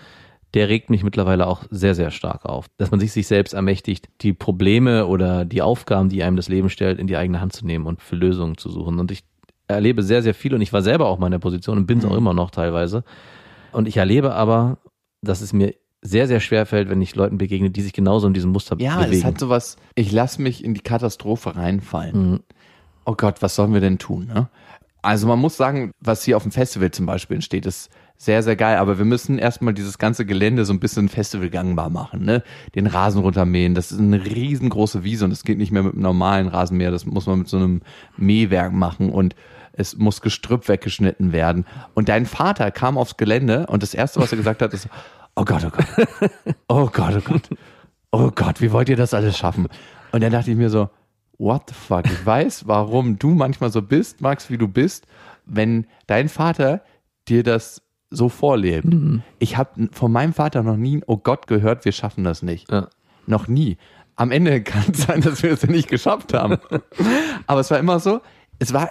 [0.55, 2.67] der regt mich mittlerweile auch sehr, sehr stark auf.
[2.77, 6.71] Dass man sich sich selbst ermächtigt, die Probleme oder die Aufgaben, die einem das Leben
[6.71, 8.99] stellt, in die eigene Hand zu nehmen und für Lösungen zu suchen.
[9.01, 9.25] Und ich
[9.67, 11.99] erlebe sehr, sehr viel und ich war selber auch mal in der Position und bin
[11.99, 13.03] es auch immer noch teilweise.
[13.73, 14.79] Und ich erlebe aber,
[15.23, 18.35] dass es mir sehr, sehr schwer fällt, wenn ich Leuten begegne, die sich genauso in
[18.35, 19.13] diesem Muster Ja, bewegen.
[19.17, 22.31] es hat sowas, ich lasse mich in die Katastrophe reinfallen.
[22.31, 22.41] Mhm.
[23.05, 24.27] Oh Gott, was sollen wir denn tun?
[24.27, 24.49] Ne?
[25.03, 28.57] Also man muss sagen, was hier auf dem Festival zum Beispiel entsteht, ist sehr, sehr
[28.57, 28.79] geil.
[28.79, 32.25] Aber wir müssen erstmal dieses ganze Gelände so ein bisschen festivalgangbar machen.
[32.25, 32.43] Ne?
[32.75, 33.75] Den Rasen runtermähen.
[33.75, 36.91] Das ist eine riesengroße Wiese und das geht nicht mehr mit einem normalen Rasenmäher.
[36.91, 37.83] Das muss man mit so einem
[38.17, 39.35] Mähwerk machen und
[39.73, 41.67] es muss Gestrüpp weggeschnitten werden.
[41.95, 44.89] Und dein Vater kam aufs Gelände und das Erste, was er gesagt hat, ist,
[45.35, 45.87] oh Gott, oh Gott,
[46.69, 47.49] oh Gott, oh Gott,
[48.13, 49.69] oh Gott, wie wollt ihr das alles schaffen?
[50.13, 50.89] Und dann dachte ich mir so,
[51.39, 52.07] what the fuck?
[52.07, 55.07] Ich weiß, warum du manchmal so bist, Max, wie du bist,
[55.47, 56.83] wenn dein Vater
[57.29, 58.87] dir das so vorlebt.
[59.39, 62.71] Ich habe von meinem Vater noch nie, oh Gott, gehört, wir schaffen das nicht.
[62.71, 62.89] Ja.
[63.27, 63.77] Noch nie.
[64.17, 66.59] Am Ende kann es sein, dass wir es nicht geschafft haben.
[67.47, 68.21] Aber es war immer so,
[68.59, 68.91] es war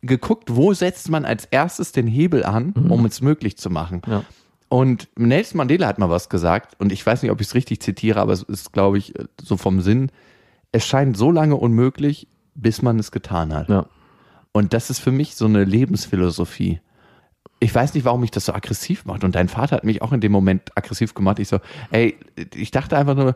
[0.00, 4.02] geguckt, wo setzt man als erstes den Hebel an, um es möglich zu machen.
[4.06, 4.24] Ja.
[4.68, 7.82] Und Nelson Mandela hat mal was gesagt, und ich weiß nicht, ob ich es richtig
[7.82, 10.10] zitiere, aber es ist, glaube ich, so vom Sinn,
[10.72, 13.68] es scheint so lange unmöglich, bis man es getan hat.
[13.68, 13.86] Ja.
[14.52, 16.80] Und das ist für mich so eine Lebensphilosophie.
[17.60, 19.24] Ich weiß nicht, warum mich das so aggressiv macht.
[19.24, 21.38] Und dein Vater hat mich auch in dem Moment aggressiv gemacht.
[21.38, 22.18] Ich so, ey,
[22.54, 23.34] ich dachte einfach nur,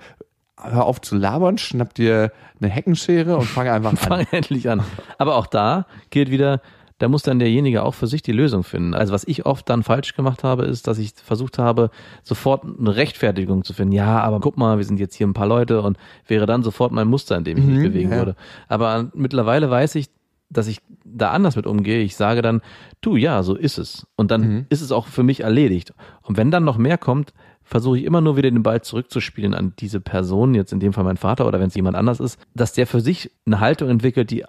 [0.60, 3.96] hör auf zu labern, schnapp dir eine Heckenschere und fang einfach an.
[3.96, 4.82] Fang endlich an.
[5.18, 6.60] Aber auch da gilt wieder,
[6.98, 8.94] da muss dann derjenige auch für sich die Lösung finden.
[8.94, 11.90] Also was ich oft dann falsch gemacht habe, ist, dass ich versucht habe,
[12.22, 13.92] sofort eine Rechtfertigung zu finden.
[13.92, 16.92] Ja, aber guck mal, wir sind jetzt hier ein paar Leute und wäre dann sofort
[16.92, 18.16] mein Muster, in dem ich mich Mhm, bewegen ja.
[18.16, 18.36] würde.
[18.68, 20.06] Aber mittlerweile weiß ich,
[20.48, 22.00] dass ich da anders mit umgehe.
[22.02, 22.62] Ich sage dann,
[23.00, 24.06] du, ja, so ist es.
[24.16, 24.66] Und dann Mhm.
[24.68, 25.92] ist es auch für mich erledigt.
[26.22, 29.72] Und wenn dann noch mehr kommt, versuche ich immer nur wieder den Ball zurückzuspielen an
[29.80, 32.72] diese Person, jetzt in dem Fall mein Vater oder wenn es jemand anders ist, dass
[32.72, 34.44] der für sich eine Haltung entwickelt, die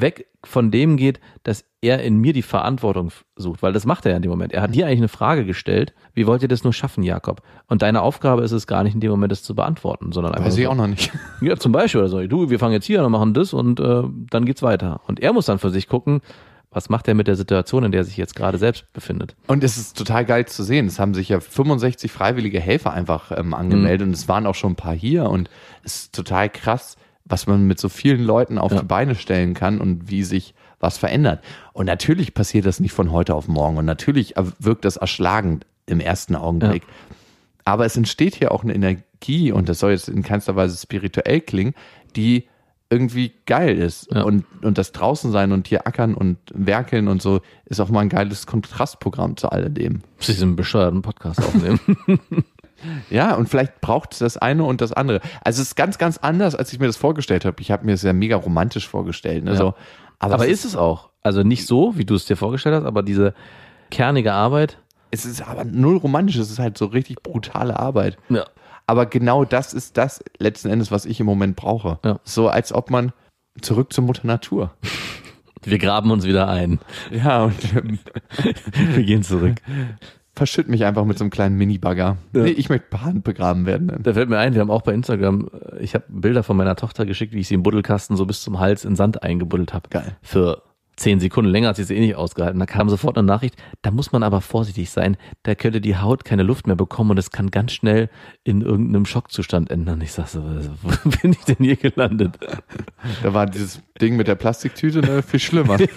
[0.00, 4.12] weg von dem geht, dass er in mir die Verantwortung sucht, weil das macht er
[4.12, 4.52] ja in dem Moment.
[4.52, 7.42] Er hat dir eigentlich eine Frage gestellt, wie wollt ihr das nur schaffen, Jakob?
[7.66, 10.46] Und deine Aufgabe ist es gar nicht in dem Moment, das zu beantworten, sondern einfach
[10.46, 11.12] Weiß ich so, auch noch nicht.
[11.40, 13.80] ja, zum Beispiel oder so, du, wir fangen jetzt hier an und machen das und
[13.80, 15.00] äh, dann geht's weiter.
[15.06, 16.20] Und er muss dann für sich gucken,
[16.70, 19.34] was macht er mit der Situation, in der er sich jetzt gerade selbst befindet.
[19.46, 20.86] Und es ist total geil zu sehen.
[20.86, 24.72] Es haben sich ja 65 freiwillige Helfer einfach ähm, angemeldet und es waren auch schon
[24.72, 25.48] ein paar hier und
[25.82, 26.96] es ist total krass,
[27.28, 28.80] was man mit so vielen Leuten auf Ja.
[28.80, 31.42] die Beine stellen kann und wie sich was verändert.
[31.72, 36.00] Und natürlich passiert das nicht von heute auf morgen und natürlich wirkt das erschlagend im
[36.00, 36.82] ersten Augenblick.
[37.64, 41.40] Aber es entsteht hier auch eine Energie und das soll jetzt in keinster Weise spirituell
[41.40, 41.74] klingen,
[42.16, 42.46] die
[42.90, 44.08] irgendwie geil ist.
[44.14, 44.22] Ja.
[44.22, 48.00] Und, und das draußen sein und hier ackern und werkeln und so ist auch mal
[48.00, 50.00] ein geiles Kontrastprogramm zu alledem.
[50.16, 51.80] Muss ich diesen bescheuerten Podcast aufnehmen.
[53.10, 55.20] Ja, und vielleicht braucht es das eine und das andere.
[55.42, 57.60] Also es ist ganz, ganz anders, als ich mir das vorgestellt habe.
[57.60, 59.44] Ich habe mir es ja mega romantisch vorgestellt.
[59.44, 59.52] Ne?
[59.52, 59.56] Ja.
[59.56, 59.74] So,
[60.18, 61.10] aber aber ist es auch.
[61.22, 63.34] Also nicht so, wie du es dir vorgestellt hast, aber diese
[63.90, 64.78] kernige Arbeit.
[65.10, 66.36] es ist aber null romantisch.
[66.36, 68.18] Es ist halt so richtig brutale Arbeit.
[68.28, 68.44] Ja.
[68.86, 71.98] Aber genau das ist das letzten Endes, was ich im Moment brauche.
[72.04, 72.20] Ja.
[72.24, 73.12] So als ob man
[73.60, 74.72] zurück zur Mutter Natur.
[75.62, 76.78] Wir graben uns wieder ein.
[77.10, 77.56] Ja, und
[78.94, 79.56] Wir gehen zurück.
[80.38, 82.16] Verschütt mich einfach mit so einem kleinen Mini-Bagger.
[82.32, 82.42] Ja.
[82.42, 83.92] Nee, ich möchte per Hand begraben werden.
[84.02, 86.76] Da fällt mir ein, wir haben auch bei Instagram, äh, ich habe Bilder von meiner
[86.76, 89.88] Tochter geschickt, wie ich sie im Buddelkasten so bis zum Hals in Sand eingebuddelt habe.
[89.90, 90.16] Geil.
[90.22, 90.62] Für
[90.96, 92.58] zehn Sekunden länger hat sie es eh nicht ausgehalten.
[92.58, 96.24] Da kam sofort eine Nachricht, da muss man aber vorsichtig sein, da könnte die Haut
[96.24, 98.10] keine Luft mehr bekommen und es kann ganz schnell
[98.44, 100.00] in irgendeinem Schockzustand ändern.
[100.00, 100.42] Ich sag so,
[100.82, 102.38] wo bin ich denn hier gelandet?
[103.22, 105.78] Da war dieses Ding mit der Plastiktüte ne, viel schlimmer.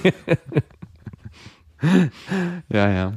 [2.70, 3.14] ja, ja.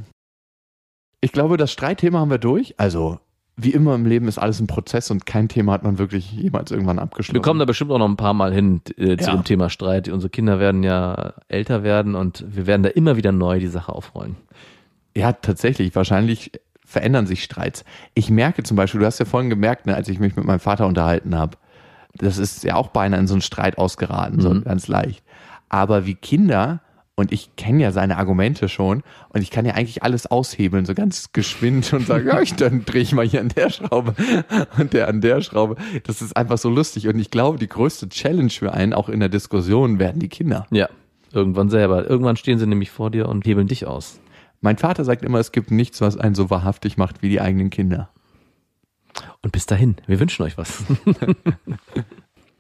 [1.25, 2.75] Ich glaube, das Streitthema haben wir durch.
[2.77, 3.19] Also,
[3.57, 6.71] wie immer im Leben ist alles ein Prozess und kein Thema hat man wirklich jemals
[6.71, 7.35] irgendwann abgeschlossen.
[7.37, 9.37] Wir kommen da bestimmt auch noch ein paar Mal hin äh, zu Ja.
[9.37, 10.09] dem Thema Streit.
[10.09, 13.93] Unsere Kinder werden ja älter werden und wir werden da immer wieder neu die Sache
[13.93, 14.37] aufrollen.
[15.17, 15.95] Ja, tatsächlich.
[15.97, 16.53] Wahrscheinlich
[16.85, 17.85] verändern sich Streits.
[18.15, 20.61] Ich merke zum Beispiel, du hast ja vorhin gemerkt, ne, als ich mich mit meinem
[20.61, 21.57] Vater unterhalten habe,
[22.17, 24.65] das ist ja auch beinahe in so einen Streit ausgeraten, so Mhm.
[24.65, 25.23] ganz leicht.
[25.71, 26.81] Aber wie Kinder,
[27.16, 30.94] und ich kenne ja seine Argumente schon, und ich kann ja eigentlich alles aushebeln, so
[30.94, 34.14] ganz geschwind und sagen, ja, ich, dann drehe ich mal hier an der Schraube
[34.79, 35.77] und der an der Schraube.
[36.05, 37.07] Das ist einfach so lustig.
[37.07, 40.66] Und ich glaube, die größte Challenge für einen, auch in der Diskussion, werden die Kinder.
[40.70, 40.88] Ja,
[41.33, 42.09] irgendwann selber.
[42.09, 44.20] Irgendwann stehen sie nämlich vor dir und hebeln dich aus.
[44.61, 47.70] Mein Vater sagt immer, es gibt nichts, was einen so wahrhaftig macht wie die eigenen
[47.70, 48.09] Kinder.
[49.42, 50.85] Und bis dahin, wir wünschen euch was.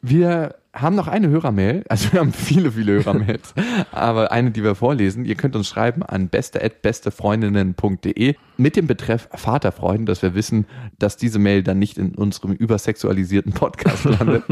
[0.06, 3.54] Wir haben noch eine Hörermail, also wir haben viele, viele Hörermails,
[3.90, 5.24] aber eine, die wir vorlesen.
[5.24, 10.66] Ihr könnt uns schreiben an beste.bestefreundinnen.de mit dem Betreff Vaterfreuden, dass wir wissen,
[10.98, 14.44] dass diese Mail dann nicht in unserem übersexualisierten Podcast landet.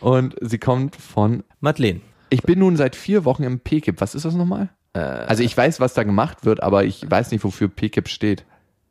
[0.00, 2.00] Und sie kommt von, Madeleine.
[2.30, 4.00] ich bin nun seit vier Wochen im PKIP.
[4.00, 4.70] Was ist das nochmal?
[4.94, 8.46] Also ich weiß, was da gemacht wird, aber ich weiß nicht, wofür PKIP steht.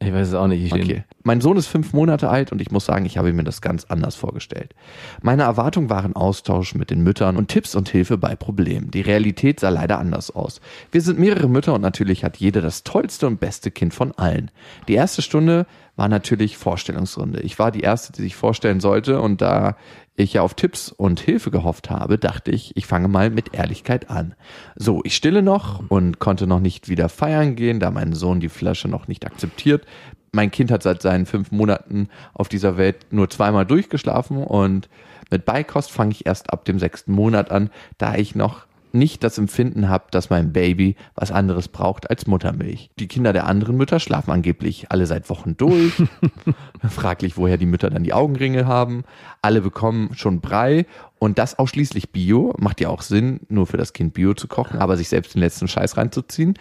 [0.05, 0.63] Ich weiß es auch nicht.
[0.63, 1.03] Ich Okay.
[1.23, 3.85] Mein Sohn ist fünf Monate alt und ich muss sagen, ich habe mir das ganz
[3.85, 4.75] anders vorgestellt.
[5.21, 8.91] Meine Erwartungen waren Austausch mit den Müttern und Tipps und Hilfe bei Problemen.
[8.91, 10.59] Die Realität sah leider anders aus.
[10.91, 14.51] Wir sind mehrere Mütter und natürlich hat jede das tollste und beste Kind von allen.
[14.87, 17.41] Die erste Stunde war natürlich Vorstellungsrunde.
[17.41, 19.77] Ich war die erste, die sich vorstellen sollte und da
[20.15, 24.09] ich ja auf Tipps und Hilfe gehofft habe, dachte ich, ich fange mal mit Ehrlichkeit
[24.09, 24.35] an.
[24.75, 28.49] So, ich stille noch und konnte noch nicht wieder feiern gehen, da mein Sohn die
[28.49, 29.85] Flasche noch nicht akzeptiert.
[30.31, 34.89] Mein Kind hat seit seinen fünf Monaten auf dieser Welt nur zweimal durchgeschlafen und
[35.31, 39.37] mit Beikost fange ich erst ab dem sechsten Monat an, da ich noch nicht das
[39.37, 42.91] Empfinden habe, dass mein Baby was anderes braucht als Muttermilch.
[42.99, 45.93] Die Kinder der anderen Mütter schlafen angeblich alle seit Wochen durch.
[46.89, 49.03] Fraglich, woher die Mütter dann die Augenringe haben.
[49.41, 50.85] Alle bekommen schon Brei
[51.17, 52.53] und das ausschließlich Bio.
[52.59, 55.39] Macht ja auch Sinn, nur für das Kind Bio zu kochen, aber sich selbst den
[55.39, 56.53] letzten Scheiß reinzuziehen.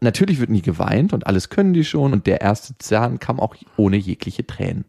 [0.00, 3.54] Natürlich wird nie geweint und alles können die schon und der erste Zahn kam auch
[3.76, 4.86] ohne jegliche Tränen.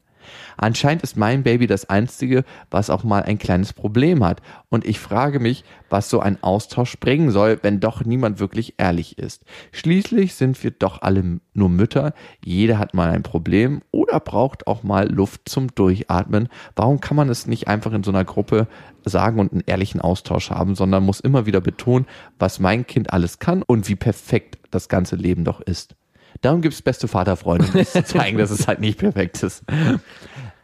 [0.57, 4.41] Anscheinend ist mein Baby das einzige, was auch mal ein kleines Problem hat.
[4.69, 9.17] Und ich frage mich, was so ein Austausch bringen soll, wenn doch niemand wirklich ehrlich
[9.17, 9.43] ist.
[9.71, 12.13] Schließlich sind wir doch alle nur Mütter.
[12.43, 16.49] Jeder hat mal ein Problem oder braucht auch mal Luft zum Durchatmen.
[16.75, 18.67] Warum kann man es nicht einfach in so einer Gruppe
[19.05, 22.05] sagen und einen ehrlichen Austausch haben, sondern muss immer wieder betonen,
[22.39, 25.95] was mein Kind alles kann und wie perfekt das ganze Leben doch ist.
[26.41, 29.63] Darum gibt's beste Vaterfreunde, um zu zeigen, dass es halt nicht perfekt ist.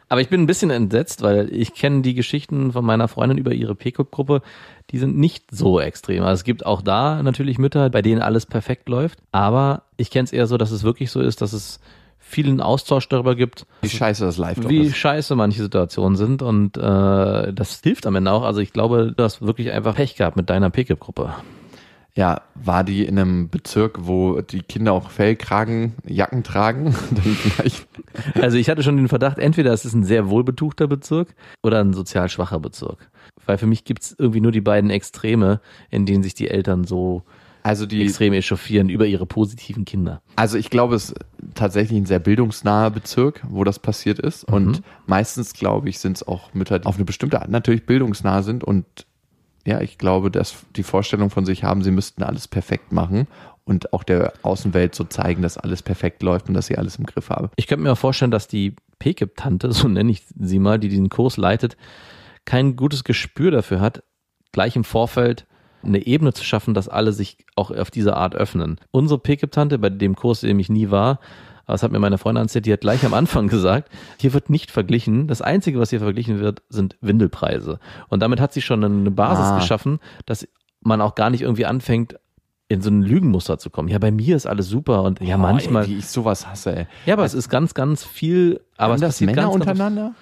[0.08, 3.52] Aber ich bin ein bisschen entsetzt, weil ich kenne die Geschichten von meiner Freundin über
[3.52, 4.42] ihre PKIP-Gruppe,
[4.90, 6.22] die sind nicht so extrem.
[6.22, 10.24] Also es gibt auch da natürlich Mütter, bei denen alles perfekt läuft, aber ich kenne
[10.24, 11.80] es eher so, dass es wirklich so ist, dass es
[12.18, 14.96] vielen Austausch darüber gibt, Wie scheiße das live wie ist.
[14.96, 18.42] scheiße manche Situationen sind und äh, das hilft am Ende auch.
[18.44, 21.34] Also ich glaube, du hast wirklich einfach Pech gehabt mit deiner PKIP-Gruppe.
[22.16, 26.94] Ja, war die in einem Bezirk, wo die Kinder auch Fellkragen, Jacken tragen?
[28.40, 31.92] Also ich hatte schon den Verdacht, entweder es ist ein sehr wohlbetuchter Bezirk oder ein
[31.92, 33.10] sozial schwacher Bezirk.
[33.44, 37.22] Weil für mich gibt's irgendwie nur die beiden Extreme, in denen sich die Eltern so
[37.64, 40.22] Also die, extrem echauffieren über ihre positiven Kinder.
[40.36, 41.18] also ich glaube, es ist
[41.54, 44.44] tatsächlich ein sehr bildungsnaher Bezirk, wo das passiert ist.
[44.44, 48.42] Und meistens, glaube ich, sind es auch Mütter, die auf eine bestimmte Art natürlich bildungsnah
[48.42, 48.84] sind und
[49.66, 53.26] ja, ich glaube, dass die Vorstellung von sich haben, sie müssten alles perfekt machen
[53.64, 57.06] und auch der Außenwelt so zeigen, dass alles perfekt läuft und dass sie alles im
[57.06, 57.50] Griff haben.
[57.56, 61.08] Ich könnte mir auch vorstellen, dass die PKIP-Tante, so nenne ich sie mal, die diesen
[61.08, 61.76] Kurs leitet,
[62.44, 64.02] kein gutes Gespür dafür hat,
[64.52, 65.46] gleich im Vorfeld
[65.82, 68.78] eine Ebene zu schaffen, dass alle sich auch auf diese Art öffnen.
[68.90, 71.20] Unsere PKIP-Tante, bei dem Kurs, in dem ich nie war,
[71.66, 74.70] das hat mir meine Freundin erzählt, die hat gleich am Anfang gesagt, hier wird nicht
[74.70, 75.26] verglichen.
[75.28, 77.78] Das Einzige, was hier verglichen wird, sind Windelpreise.
[78.08, 79.58] Und damit hat sie schon eine Basis Ah.
[79.58, 80.46] geschaffen, dass
[80.80, 82.16] man auch gar nicht irgendwie anfängt,
[82.68, 83.88] in so ein Lügenmuster zu kommen.
[83.88, 85.82] Ja, bei mir ist alles super und ja, manchmal.
[85.84, 86.86] Oh, ey, wie ich sowas hasse, ey.
[87.06, 88.60] Ja, aber es ist ganz, ganz viel.
[88.76, 90.14] Aber Haben es das Männer ganz, ganz- untereinander?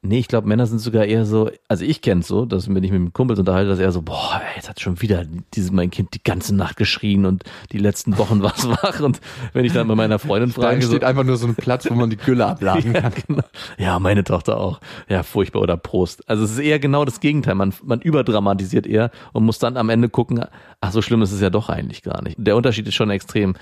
[0.00, 2.92] Nee, ich glaube, Männer sind sogar eher so, also ich kenn's so, dass wenn ich
[2.92, 6.22] mit Kumpels unterhalte, dass er so, boah, jetzt hat schon wieder dieses mein Kind die
[6.22, 9.00] ganze Nacht geschrien und die letzten Wochen war es wach.
[9.00, 9.20] Und
[9.54, 11.94] wenn ich dann bei meiner Freundin frage, so, entsteht einfach nur so ein Platz, wo
[11.94, 13.12] man die Gülle abladen ja, kann.
[13.26, 13.42] genau.
[13.76, 14.78] ja, meine Tochter auch.
[15.08, 16.28] Ja, furchtbar oder Prost.
[16.28, 17.56] Also es ist eher genau das Gegenteil.
[17.56, 20.44] Man, man überdramatisiert eher und muss dann am Ende gucken,
[20.80, 22.36] ach, so schlimm ist es ja doch eigentlich gar nicht.
[22.38, 23.56] Der Unterschied ist schon extrem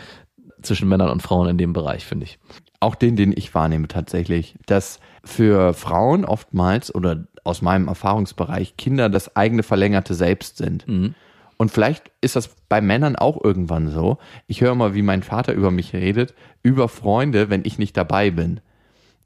[0.66, 2.38] zwischen Männern und Frauen in dem Bereich, finde ich.
[2.80, 9.08] auch den, den ich wahrnehme tatsächlich, dass für Frauen oftmals oder aus meinem Erfahrungsbereich Kinder
[9.08, 10.84] das eigene verlängerte Selbst sind.
[11.56, 14.18] Und vielleicht ist das bei Männern auch irgendwann so.
[14.46, 18.30] Ich höre mal, wie mein Vater über mich redet, über Freunde, wenn ich nicht dabei
[18.30, 18.60] bin.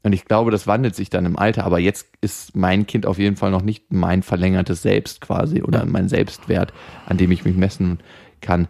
[0.03, 1.65] Und ich glaube, das wandelt sich dann im Alter.
[1.65, 5.85] Aber jetzt ist mein Kind auf jeden Fall noch nicht mein verlängertes Selbst quasi oder
[5.85, 6.73] mein Selbstwert,
[7.05, 7.99] an dem ich mich messen
[8.39, 8.67] kann.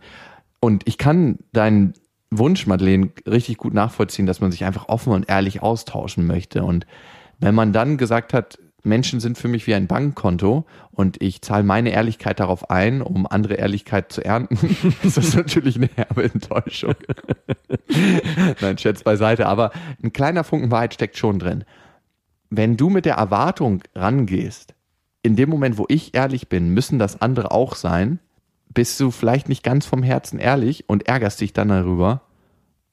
[0.59, 1.93] Und ich kann deinen
[2.31, 6.63] Wunsch, Madeleine, richtig gut nachvollziehen, dass man sich einfach offen und ehrlich austauschen möchte.
[6.63, 6.87] Und
[7.39, 11.63] wenn man dann gesagt hat, Menschen sind für mich wie ein Bankkonto und ich zahle
[11.63, 14.57] meine Ehrlichkeit darauf ein, um andere Ehrlichkeit zu ernten,
[15.03, 16.95] ist das natürlich eine herbe Enttäuschung.
[18.61, 21.63] Nein, Scherz beiseite, aber ein kleiner Funken Wahrheit steckt schon drin.
[22.49, 24.73] Wenn du mit der Erwartung rangehst,
[25.21, 28.19] in dem Moment, wo ich ehrlich bin, müssen das andere auch sein,
[28.73, 32.21] bist du vielleicht nicht ganz vom Herzen ehrlich und ärgerst dich dann darüber,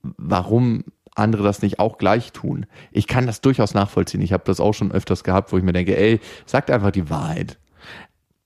[0.02, 0.84] warum
[1.14, 2.66] andere das nicht auch gleich tun.
[2.92, 4.22] Ich kann das durchaus nachvollziehen.
[4.22, 7.10] Ich habe das auch schon öfters gehabt, wo ich mir denke, ey, sagt einfach die
[7.10, 7.58] Wahrheit.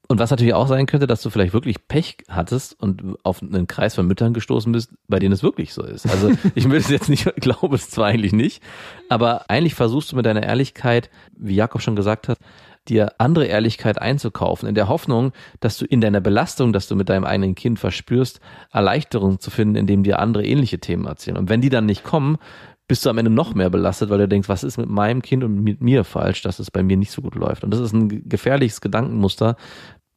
[0.09, 3.67] Und was natürlich auch sein könnte, dass du vielleicht wirklich Pech hattest und auf einen
[3.67, 6.07] Kreis von Müttern gestoßen bist, bei denen es wirklich so ist.
[6.07, 8.63] Also ich will es jetzt nicht, glaube es zwar eigentlich nicht,
[9.09, 12.39] aber eigentlich versuchst du mit deiner Ehrlichkeit, wie Jakob schon gesagt hat,
[12.89, 17.09] dir andere Ehrlichkeit einzukaufen, in der Hoffnung, dass du in deiner Belastung, dass du mit
[17.09, 18.41] deinem eigenen Kind verspürst,
[18.73, 21.37] Erleichterung zu finden, indem dir andere ähnliche Themen erzählen.
[21.37, 22.39] Und wenn die dann nicht kommen,
[22.89, 25.45] bist du am Ende noch mehr belastet, weil du denkst, was ist mit meinem Kind
[25.45, 27.65] und mit mir falsch, dass es bei mir nicht so gut läuft.
[27.65, 29.57] Und das ist ein gefährliches Gedankenmuster,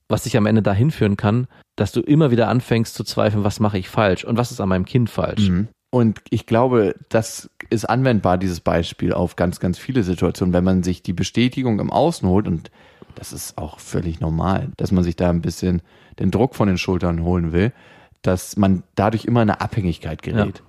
[0.08, 3.60] was dich am Ende dahin führen kann, dass du immer wieder anfängst zu zweifeln, was
[3.60, 5.50] mache ich falsch und was ist an meinem Kind falsch.
[5.50, 5.68] Mhm.
[5.90, 10.84] Und ich glaube, das ist anwendbar, dieses Beispiel, auf ganz, ganz viele Situationen, wenn man
[10.84, 12.70] sich die Bestätigung im Außen holt und
[13.16, 15.82] das ist auch völlig normal, dass man sich da ein bisschen
[16.20, 17.72] den Druck von den Schultern holen will,
[18.22, 20.58] dass man dadurch immer in eine Abhängigkeit gerät.
[20.58, 20.64] Ja.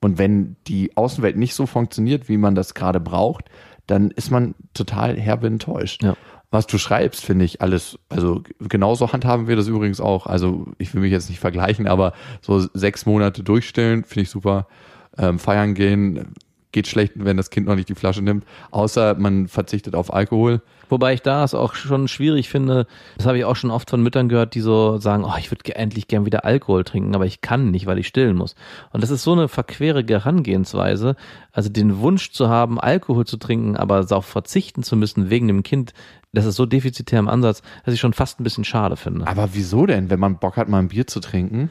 [0.00, 3.50] Und wenn die Außenwelt nicht so funktioniert, wie man das gerade braucht,
[3.86, 6.02] dann ist man total herbe enttäuscht.
[6.02, 6.16] Ja.
[6.52, 10.26] Was du schreibst, finde ich alles, also genauso handhaben wir das übrigens auch.
[10.26, 14.68] Also ich will mich jetzt nicht vergleichen, aber so sechs Monate durchstellen, finde ich super.
[15.16, 16.34] Ähm, feiern gehen,
[16.72, 20.62] geht schlecht, wenn das Kind noch nicht die Flasche nimmt, außer man verzichtet auf Alkohol.
[20.88, 22.86] Wobei ich da es auch schon schwierig finde,
[23.16, 25.74] das habe ich auch schon oft von Müttern gehört, die so sagen, oh, ich würde
[25.74, 28.56] endlich gern wieder Alkohol trinken, aber ich kann nicht, weil ich stillen muss.
[28.92, 31.16] Und das ist so eine verquere Herangehensweise,
[31.50, 35.62] also den Wunsch zu haben, Alkohol zu trinken, aber darauf verzichten zu müssen wegen dem
[35.62, 35.94] Kind,
[36.32, 39.26] das ist so defizitär im Ansatz, dass ich schon fast ein bisschen schade finde.
[39.26, 41.70] Aber wieso denn, wenn man Bock hat, mal ein Bier zu trinken?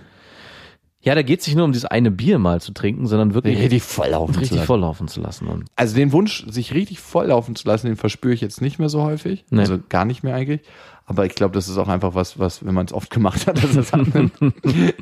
[1.03, 3.57] Ja, da geht es nicht nur um dieses eine Bier mal zu trinken, sondern wirklich
[3.57, 4.67] Richtig volllaufen zu richtig lassen.
[4.67, 5.47] volllaufen zu lassen.
[5.47, 8.89] Und Also den Wunsch, sich richtig volllaufen zu lassen, den verspüre ich jetzt nicht mehr
[8.89, 9.43] so häufig.
[9.49, 9.61] Nee.
[9.61, 10.61] Also gar nicht mehr eigentlich.
[11.07, 13.61] Aber ich glaube, das ist auch einfach was, was, wenn man es oft gemacht hat,
[13.61, 14.31] dass es annimmt.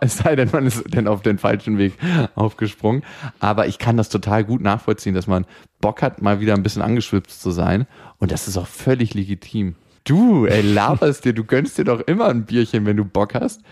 [0.00, 1.94] es sei denn, man ist dann auf den falschen Weg
[2.34, 3.02] aufgesprungen.
[3.40, 5.44] Aber ich kann das total gut nachvollziehen, dass man
[5.80, 7.86] Bock hat, mal wieder ein bisschen angeschwipst zu sein.
[8.18, 9.74] Und das ist auch völlig legitim.
[10.04, 13.62] Du, ey, laberst dir, du gönnst dir doch immer ein Bierchen, wenn du Bock hast.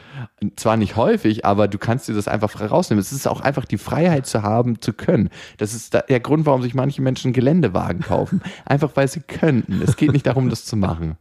[0.40, 3.00] Und Zwar nicht häufig, aber du kannst dir das einfach frei rausnehmen.
[3.00, 5.30] Es ist auch einfach die Freiheit zu haben, zu können.
[5.58, 8.42] Das ist der Grund, warum sich manche Menschen Geländewagen kaufen.
[8.64, 9.82] Einfach weil sie könnten.
[9.82, 11.16] Es geht nicht darum, das zu machen.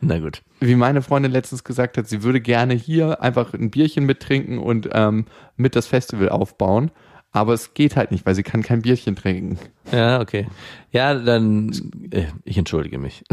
[0.00, 0.42] na gut.
[0.60, 4.88] Wie meine Freundin letztens gesagt hat, sie würde gerne hier einfach ein Bierchen mittrinken und
[4.92, 5.26] ähm,
[5.56, 6.90] mit das Festival aufbauen.
[7.36, 9.58] Aber es geht halt nicht, weil sie kann kein Bierchen trinken.
[9.92, 10.46] Ja, okay.
[10.90, 11.70] Ja, dann
[12.10, 13.24] äh, ich entschuldige mich.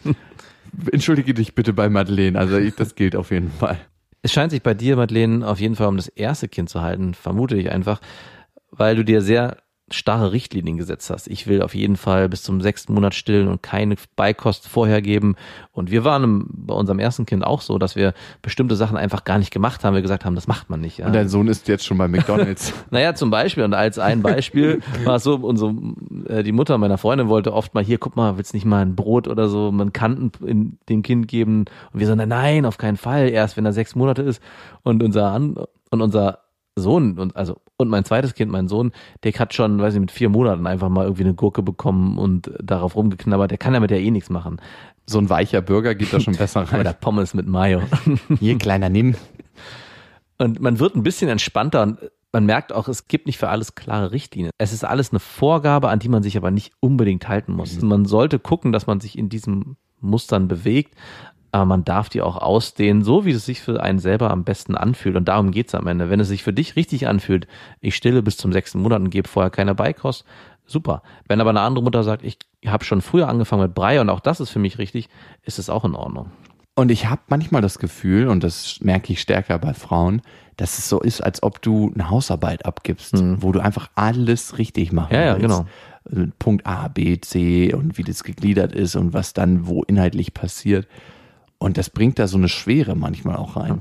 [0.92, 2.38] Entschuldige dich bitte bei Madeleine.
[2.38, 3.76] Also ich, das gilt auf jeden Fall.
[4.22, 7.12] Es scheint sich bei dir, Madeleine, auf jeden Fall um das erste Kind zu halten,
[7.12, 8.00] vermute ich einfach,
[8.70, 9.58] weil du dir sehr
[9.90, 11.28] starre Richtlinien gesetzt hast.
[11.28, 15.36] Ich will auf jeden Fall bis zum sechsten Monat stillen und keine Beikost vorher geben.
[15.72, 19.24] Und wir waren im, bei unserem ersten Kind auch so, dass wir bestimmte Sachen einfach
[19.24, 19.94] gar nicht gemacht haben.
[19.94, 20.98] Wir gesagt haben, das macht man nicht.
[20.98, 21.06] Ja.
[21.06, 22.72] Und dein Sohn ist jetzt schon bei McDonalds.
[22.90, 25.74] Naja, zum Beispiel, und als ein Beispiel war es so, unsere,
[26.26, 28.96] äh, die Mutter meiner Freundin wollte oft mal, hier, guck mal, willst nicht mal ein
[28.96, 31.66] Brot oder so, man Kanten in dem Kind geben?
[31.92, 34.42] Und wir so, nein, nein, auf keinen Fall, erst wenn er sechs Monate ist.
[34.82, 35.56] Und unser, An
[35.90, 36.40] und unser
[36.76, 40.10] Sohn, und also, und mein zweites Kind, mein Sohn, der hat schon, weiß ich, mit
[40.10, 43.52] vier Monaten einfach mal irgendwie eine Gurke bekommen und darauf rumgeknabbert.
[43.52, 44.60] Der kann ja mit der eh nichts machen.
[45.06, 46.94] so ein weicher Burger geht da schon besser Oder rein.
[47.00, 47.82] Pommes mit Mayo.
[48.40, 49.14] Hier, kleiner, nimm.
[50.38, 51.98] Und man wird ein bisschen entspannter und
[52.32, 54.50] man merkt auch, es gibt nicht für alles klare Richtlinien.
[54.58, 57.80] Es ist alles eine Vorgabe, an die man sich aber nicht unbedingt halten muss.
[57.80, 60.94] Man sollte gucken, dass man sich in diesen Mustern bewegt,
[61.52, 64.74] aber man darf die auch ausdehnen, so wie es sich für einen selber am besten
[64.74, 65.16] anfühlt.
[65.16, 66.10] Und darum geht's am Ende.
[66.10, 67.46] Wenn es sich für dich richtig anfühlt,
[67.80, 70.24] ich stille bis zum sechsten Monat und gebe vorher keine Beikost,
[70.66, 71.02] super.
[71.26, 74.20] Wenn aber eine andere Mutter sagt, ich habe schon früher angefangen mit Brei und auch
[74.20, 75.08] das ist für mich richtig,
[75.42, 76.30] ist es auch in Ordnung.
[76.74, 80.22] Und ich habe manchmal das Gefühl, und das merke ich stärker bei Frauen,
[80.56, 84.92] dass es so ist, als ob du eine Hausarbeit abgibst, wo du einfach alles richtig
[84.92, 85.14] machen Mhm.
[85.16, 85.42] Ja, ja, willst.
[85.42, 85.66] genau.
[86.04, 90.34] Also Punkt A, B, C und wie das gegliedert ist und was dann wo inhaltlich
[90.34, 90.86] passiert.
[91.58, 93.80] Und das bringt da so eine Schwere manchmal auch rein.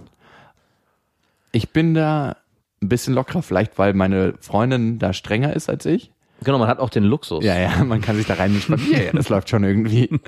[1.51, 2.38] Ich bin da
[2.82, 6.11] ein bisschen lockerer, vielleicht weil meine Freundin da strenger ist als ich.
[6.43, 7.43] Genau, man hat auch den Luxus.
[7.43, 8.86] Ja, ja, man kann sich da rein entspannen.
[8.91, 10.09] Ja, ja, das läuft schon irgendwie.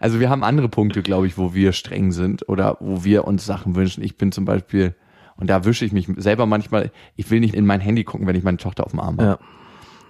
[0.00, 3.46] Also wir haben andere Punkte, glaube ich, wo wir streng sind oder wo wir uns
[3.46, 4.02] Sachen wünschen.
[4.02, 4.94] Ich bin zum Beispiel,
[5.36, 8.34] und da wische ich mich selber manchmal, ich will nicht in mein Handy gucken, wenn
[8.34, 9.24] ich meine Tochter auf dem Arm habe.
[9.24, 9.38] Ja.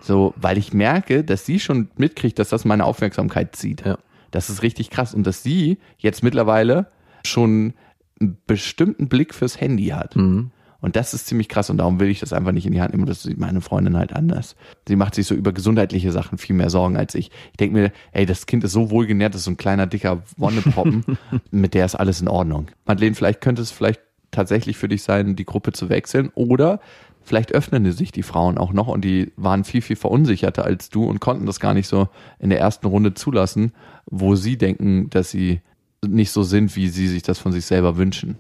[0.01, 3.85] So, weil ich merke, dass sie schon mitkriegt, dass das meine Aufmerksamkeit zieht.
[3.85, 3.99] Ja.
[4.37, 5.15] Das ist richtig krass.
[5.15, 6.91] Und dass sie jetzt mittlerweile
[7.25, 7.73] schon
[8.21, 10.15] einen bestimmten Blick fürs Handy hat.
[10.15, 10.51] Mhm.
[10.81, 12.93] Und das ist ziemlich krass und darum will ich das einfach nicht in die Hand
[12.93, 13.05] nehmen.
[13.05, 14.55] Und das sieht meine Freundin halt anders.
[14.87, 17.31] Sie macht sich so über gesundheitliche Sachen viel mehr Sorgen als ich.
[17.53, 20.23] Ich denke mir, ey, das Kind ist so wohlgenährt, das ist so ein kleiner, dicker
[20.37, 21.17] Wonneproppen.
[21.51, 22.67] mit der ist alles in Ordnung.
[22.85, 24.01] Madeleine, vielleicht könnte es vielleicht
[24.33, 26.81] tatsächlich für dich sein, die Gruppe zu wechseln oder
[27.27, 31.05] vielleicht öffnen sich die Frauen auch noch und die waren viel, viel verunsicherter als du
[31.05, 32.09] und konnten das gar nicht so
[32.39, 33.73] in der ersten Runde zulassen,
[34.07, 35.61] wo sie denken, dass sie
[36.07, 38.39] nicht so sind, wie sie sich das von sich selber wünschen.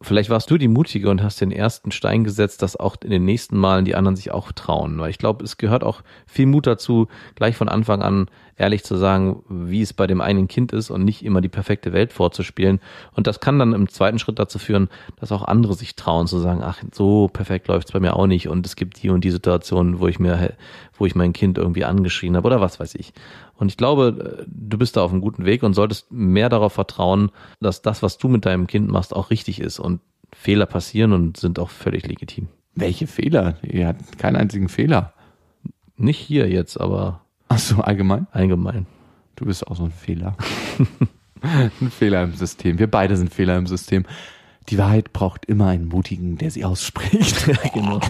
[0.00, 3.24] Vielleicht warst du die Mutige und hast den ersten Stein gesetzt, dass auch in den
[3.24, 4.98] nächsten Malen die anderen sich auch trauen.
[4.98, 7.06] Weil ich glaube, es gehört auch viel Mut dazu,
[7.36, 8.26] gleich von Anfang an
[8.56, 11.92] ehrlich zu sagen, wie es bei dem einen Kind ist und nicht immer die perfekte
[11.92, 12.80] Welt vorzuspielen.
[13.14, 14.88] Und das kann dann im zweiten Schritt dazu führen,
[15.18, 18.26] dass auch andere sich trauen zu sagen, ach, so perfekt läuft es bei mir auch
[18.26, 20.54] nicht und es gibt die und die Situation, wo ich mir,
[20.96, 23.12] wo ich mein Kind irgendwie angeschrien habe oder was weiß ich.
[23.56, 27.30] Und ich glaube, du bist da auf einem guten Weg und solltest mehr darauf vertrauen,
[27.60, 30.00] dass das, was du mit deinem Kind machst, auch richtig ist und
[30.34, 32.48] Fehler passieren und sind auch völlig legitim.
[32.74, 33.56] Welche Fehler?
[33.62, 35.12] Ihr habt keinen einzigen Fehler.
[35.96, 37.20] Nicht hier jetzt, aber
[37.52, 38.26] Ach so, allgemein?
[38.32, 38.86] allgemein.
[39.36, 40.36] Du bist auch so ein Fehler.
[41.42, 42.78] ein Fehler im System.
[42.78, 44.04] Wir beide sind Fehler im System.
[44.68, 47.50] Die Wahrheit braucht immer einen Mutigen, der sie ausspricht.
[47.74, 48.00] genau.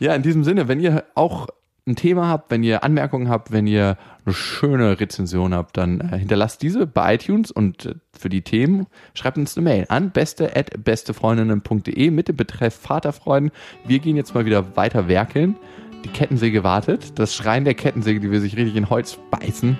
[0.00, 1.48] ja, in diesem Sinne, wenn ihr auch
[1.86, 6.18] ein Thema habt, wenn ihr Anmerkungen habt, wenn ihr eine schöne Rezension habt, dann äh,
[6.18, 10.56] hinterlasst diese bei iTunes und äh, für die Themen schreibt uns eine Mail an beste
[10.56, 13.52] at bestefreundinnen.de mit dem Betreff Vaterfreuden.
[13.86, 15.56] Wir gehen jetzt mal wieder weiter werkeln.
[16.04, 17.18] Die Kettensäge wartet.
[17.18, 19.78] Das Schreien der Kettensäge, die will sich richtig in Holz beißen.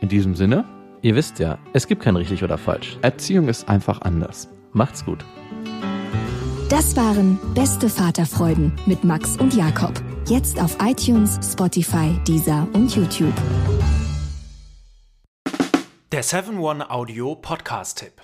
[0.00, 0.64] In diesem Sinne,
[1.04, 2.96] Ihr wisst ja, es gibt kein richtig oder falsch.
[3.02, 4.48] Erziehung ist einfach anders.
[4.72, 5.22] Macht's gut.
[6.70, 9.92] Das waren Beste Vaterfreuden mit Max und Jakob.
[10.26, 13.34] Jetzt auf iTunes, Spotify, Deezer und YouTube.
[16.10, 18.23] Der 7-One-Audio-Podcast-Tipp.